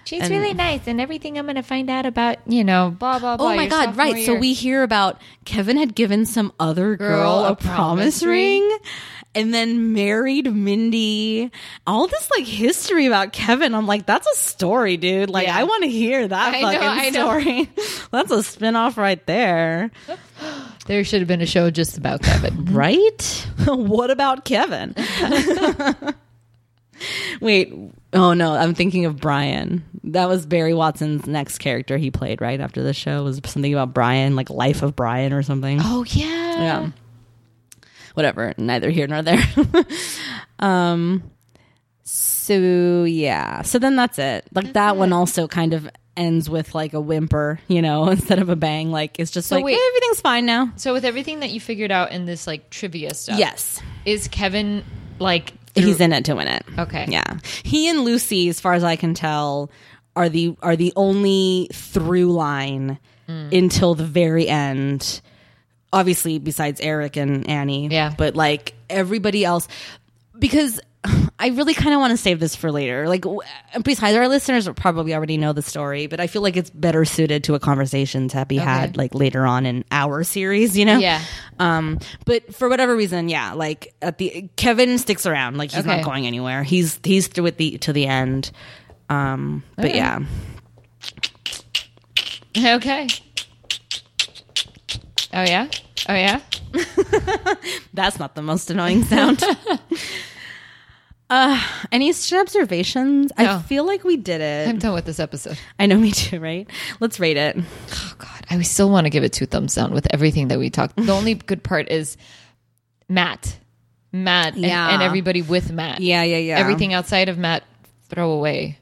[0.05, 3.19] She's And- really nice, and everything I'm going to find out about, you know, blah
[3.19, 3.53] blah blah.
[3.53, 4.25] Oh my god, sophomore right.
[4.25, 8.23] So we hear about Kevin had given some other girl, Girl a, a promise, promise
[8.23, 8.77] ring.
[9.35, 11.49] And then married Mindy.
[11.87, 13.73] All this like history about Kevin.
[13.73, 15.29] I'm like, that's a story, dude.
[15.29, 15.57] Like, Yeah.
[15.57, 17.19] I want to hear that I fucking know.
[17.19, 17.69] story.
[18.11, 19.89] that's a spinoff right there.
[20.85, 22.65] there should have been a show just about Kevin.
[22.73, 23.47] Right?
[23.65, 24.93] what about Kevin?
[27.41, 27.73] Wait.
[28.13, 29.83] Oh no, I'm thinking of Brian.
[30.05, 33.93] That was Barry Watson's next character he played right after the show was something about
[33.93, 35.79] Brian, like Life of Brian or something.
[35.81, 36.25] oh yeah.
[36.25, 36.89] yeah.
[38.13, 39.39] Whatever, neither here nor there.
[40.59, 41.23] um
[42.03, 43.61] so yeah.
[43.61, 44.45] So then that's it.
[44.53, 48.49] Like that one also kind of ends with like a whimper, you know, instead of
[48.49, 48.91] a bang.
[48.91, 49.75] Like it's just So like wait.
[49.75, 50.71] "Eh, everything's fine now.
[50.75, 53.81] So with everything that you figured out in this like trivia stuff, Yes.
[54.05, 54.83] is Kevin
[55.19, 56.63] like He's in it to win it.
[56.77, 57.07] Okay.
[57.09, 57.39] Yeah.
[57.63, 59.71] He and Lucy, as far as I can tell,
[60.15, 62.99] are the are the only through line
[63.29, 63.57] Mm.
[63.57, 65.21] until the very end.
[65.93, 67.87] Obviously, besides Eric and Annie.
[67.87, 68.13] Yeah.
[68.17, 69.67] But like everybody else
[70.37, 70.81] because
[71.37, 73.09] I really kind of want to save this for later.
[73.09, 73.25] Like,
[73.83, 77.43] besides, our listeners probably already know the story, but I feel like it's better suited
[77.45, 80.77] to a conversation to be had like later on in our series.
[80.77, 80.97] You know?
[80.99, 81.21] Yeah.
[81.59, 85.57] Um, but for whatever reason, yeah, like at the Kevin sticks around.
[85.57, 85.97] Like he's Okay.
[85.97, 86.63] not going anywhere.
[86.63, 88.51] He's he's through with the to the end.
[89.09, 89.97] Um, but Okay.
[89.97, 90.19] yeah,
[92.57, 93.07] Okay.
[95.33, 95.67] Oh yeah.
[96.07, 96.41] Oh yeah.
[97.93, 99.43] that's not the most annoying sound.
[101.29, 101.61] uh,
[101.91, 103.31] any observations?
[103.35, 104.67] I feel like we did it.
[104.69, 105.57] I'm done with this episode.
[105.79, 106.69] I know me too, right?
[106.99, 107.57] Let's rate it.
[107.57, 110.69] Oh God, I still want to give it two thumbs down with everything that we
[110.69, 110.95] talked.
[110.97, 112.15] The only good part is
[113.09, 113.57] Matt,
[114.11, 114.93] Matt, and, Yeah.
[114.93, 115.99] and everybody with Matt.
[116.01, 116.59] Yeah, yeah, yeah.
[116.59, 117.63] Everything outside of Matt,
[118.09, 118.77] throw away.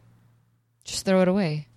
[0.83, 1.67] Just throw it away.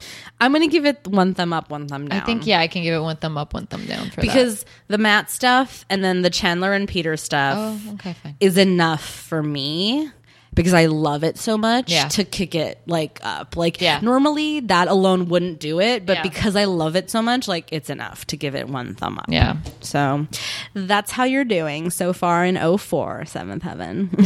[0.41, 2.21] I'm gonna give it one thumb up, one thumb down.
[2.21, 4.21] I think yeah, I can give it one thumb up, one thumb down for that.
[4.23, 8.37] because the Matt stuff and then the Chandler and Peter stuff oh, okay, fine.
[8.41, 10.11] is enough for me
[10.55, 12.09] because I love it so much Yeah.
[12.09, 13.57] to kick it like up.
[13.57, 13.99] Like Yeah.
[14.01, 16.23] normally that alone wouldn't do it, but Yeah.
[16.23, 19.27] because I love it so much, like it's enough to give it one thumb up.
[19.29, 19.57] Yeah.
[19.81, 20.27] So
[20.73, 24.17] that's how you're doing so far in 04, Seventh Heaven.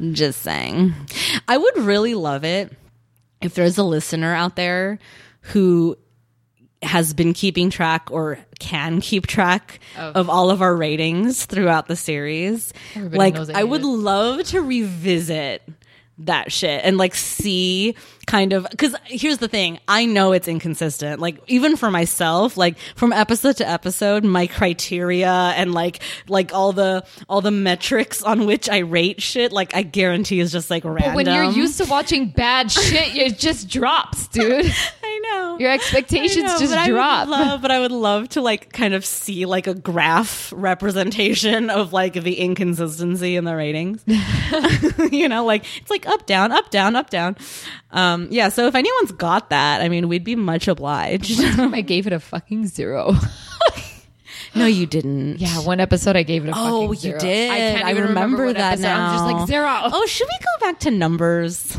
[0.12, 0.94] Just saying.
[1.48, 2.72] I would really love it
[3.42, 4.98] if there's a listener out there
[5.40, 5.96] who
[6.82, 11.96] has been keeping track or can keep track of, all of our ratings throughout the
[11.96, 12.72] series.
[12.94, 13.86] Everybody like I I would it.
[13.86, 15.62] love to revisit
[16.18, 17.94] that shit and like see
[18.28, 22.76] kind of because here's the thing i know it's inconsistent like even for myself like
[22.94, 28.44] from episode to episode my criteria and like like all the all the metrics on
[28.44, 31.78] which i rate shit like i guarantee is just like random But when you're used
[31.78, 34.66] to watching bad shit, it just drops, dude.
[35.02, 37.28] i know Your expectations I know, just but I would drop.
[37.28, 41.94] love, but I would love to like kind of see like a graph representation of
[41.94, 44.04] like the inconsistency in the ratings.
[45.12, 47.36] you know, like it's like up down, up down, up down.
[47.90, 48.48] Um, Um, yeah.
[48.48, 51.40] So if anyone's got that, I mean, we'd be much obliged.
[51.40, 53.14] I gave it a fucking zero.
[54.54, 55.38] no, you didn't.
[55.40, 57.20] Yeah, one episode I gave it a Oh, fucking you zero.
[57.20, 57.50] did.
[57.50, 58.82] I can't I even remember what that episode.
[58.88, 59.06] now.
[59.10, 59.80] I'm just like zero.
[59.92, 61.76] Oh, should we go back to numbers?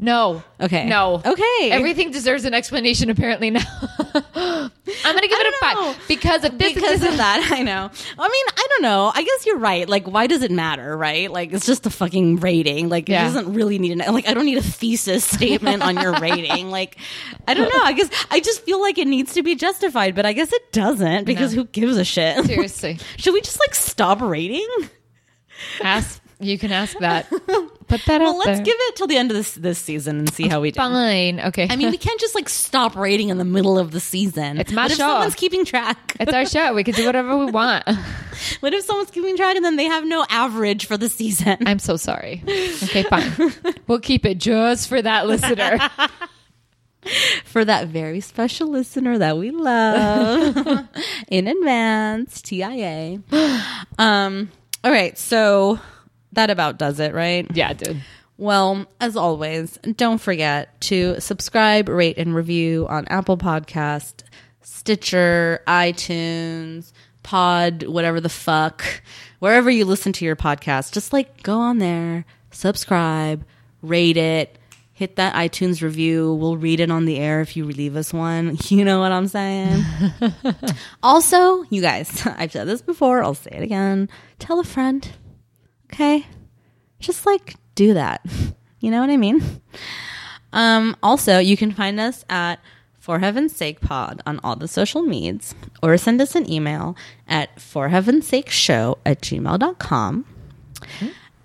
[0.00, 0.42] No.
[0.60, 0.86] Okay.
[0.88, 1.20] No.
[1.24, 1.70] Okay.
[1.70, 3.60] Everything deserves an explanation apparently now.
[4.14, 4.70] I'm
[5.14, 5.92] gonna give it a know.
[5.92, 6.74] five because of this.
[6.74, 10.06] because of that i know i mean i don't know i guess you're right like
[10.06, 13.22] why does it matter right like it's just a fucking rating like Yeah.
[13.22, 16.70] it doesn't really need an like i don't need a thesis statement on your rating
[16.78, 16.96] like
[17.46, 20.26] i don't know i guess i just feel like it needs to be justified but
[20.26, 21.62] i guess it doesn't because No.
[21.62, 22.98] who gives a shit Seriously.
[23.16, 24.66] should we just like stop rating
[25.82, 27.28] Ask you can ask that.
[27.30, 28.64] Put that well out let's there.
[28.64, 31.40] give it till the end of this this season and see how we do Fine.
[31.40, 31.66] Okay.
[31.68, 34.58] I mean, we can't just like stop rating in the middle of the season.
[34.58, 35.08] It's my what if show.
[35.08, 36.16] someone's keeping track?
[36.20, 36.72] it's our show.
[36.74, 37.84] We can do whatever we want.
[38.60, 41.58] What if someone's keeping track and then they have no average for the season?
[41.66, 42.42] I'm so sorry.
[42.46, 43.52] Okay, fine.
[43.86, 45.78] We'll keep it just for that listener.
[47.44, 50.86] for that very special listener that we love
[51.28, 53.18] in advance tia
[53.98, 54.50] um
[54.84, 55.78] all right so
[56.32, 57.46] that about does it right?
[57.54, 58.00] Yeah, dude.
[58.38, 64.22] well as always don't forget to subscribe rate and review on apple podcast
[64.62, 68.84] stitcher itunes pod whatever the fuck
[69.40, 70.92] wherever you listen to your podcast.
[70.92, 73.44] Just like go on there subscribe
[73.82, 74.56] rate it
[74.92, 76.34] hit that itunes review.
[76.34, 78.58] We'll read it on the air if you leave us one.
[78.68, 79.82] You know what i'm saying?
[81.02, 84.08] Also you guys i've said this before i'll say it again.
[84.38, 85.08] Tell a friend
[85.92, 86.26] okay
[87.00, 88.24] just like do that.
[88.82, 89.42] You know what I mean?
[90.54, 92.60] Um, also, you can find us at
[92.98, 96.96] For Heaven's Sake Pod on all the social medias or send us an email
[97.28, 100.24] at For Heaven's Sake Show at gmail.com.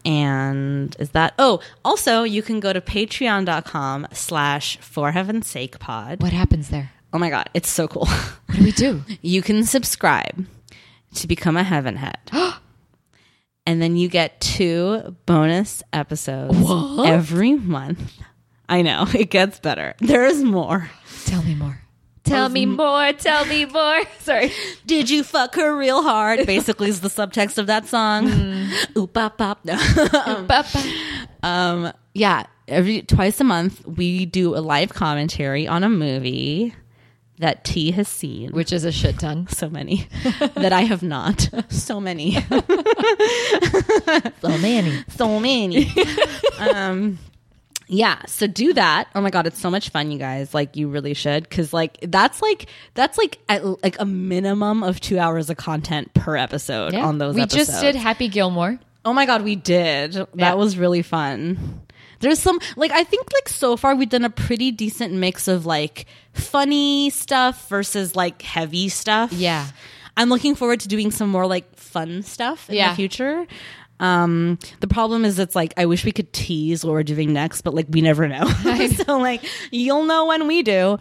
[0.06, 6.22] And is that, oh, also you can go to patreon.com slash For Heaven's Sake Pod.
[6.24, 6.92] What happens there?
[7.12, 8.06] Oh my God, it's so cool.
[8.06, 9.04] What do we do?
[9.22, 10.46] you can subscribe
[11.16, 12.20] to become a heaven head.
[13.66, 16.56] and then you get two bonus episodes
[17.06, 18.14] every month.
[18.68, 19.96] I know, it gets better.
[20.00, 20.90] There's more.
[21.26, 21.80] Tell me more.
[22.24, 23.14] Tell me more.
[23.14, 24.02] Tell me more.
[24.20, 24.52] Sorry.
[24.88, 26.46] Did you fuck her real hard?
[26.48, 28.68] Basically, is the subtext of that song.
[28.98, 29.64] Oop, bop, bop.
[29.64, 29.78] No.
[31.44, 36.74] um, yeah, every twice a month we do a live commentary on a movie
[37.40, 38.52] that T has seen.
[38.52, 39.48] Which is a shit ton.
[39.50, 40.08] so many
[40.56, 41.50] that I have not.
[41.70, 42.42] So many.
[44.42, 45.04] So many.
[45.10, 45.92] so many.
[46.60, 47.20] um
[47.88, 49.10] yeah, so do that.
[49.14, 50.54] Oh my god, it's so much fun, you guys.
[50.54, 55.00] Like you really should cuz like that's like that's like at, like a minimum of
[55.00, 57.68] 2 hours of content per episode on those we episodes.
[57.68, 58.80] just did Happy Gilmore.
[59.04, 60.16] Oh my god, we did.
[60.16, 60.26] Yeah.
[60.36, 61.82] That was really fun.
[62.20, 65.66] There's some like I think like so far we've done a pretty decent mix of
[65.66, 69.32] like funny stuff versus like heavy stuff.
[69.34, 69.68] Yeah.
[70.18, 72.90] I'm looking forward to doing some more like fun stuff in Yeah.
[72.92, 73.46] the future.
[73.98, 77.62] Um the problem is it's like I wish we could tease what we're doing next,
[77.62, 78.46] but like we never know.
[79.06, 80.98] so like you'll know when we do.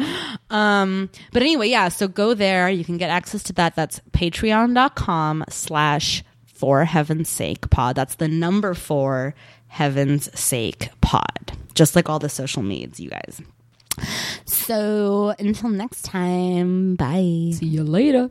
[0.50, 2.68] Um but anyway, yeah, so go there.
[2.70, 3.74] You can get access to that.
[3.74, 7.96] That's patreon.com slash for heaven's sake pod.
[7.96, 9.34] That's the number for
[9.74, 11.52] heaven's sake pod.
[11.74, 13.40] Just like all the social medias, you guys.
[14.44, 17.50] So until next time, bye.
[17.54, 18.30] See you later.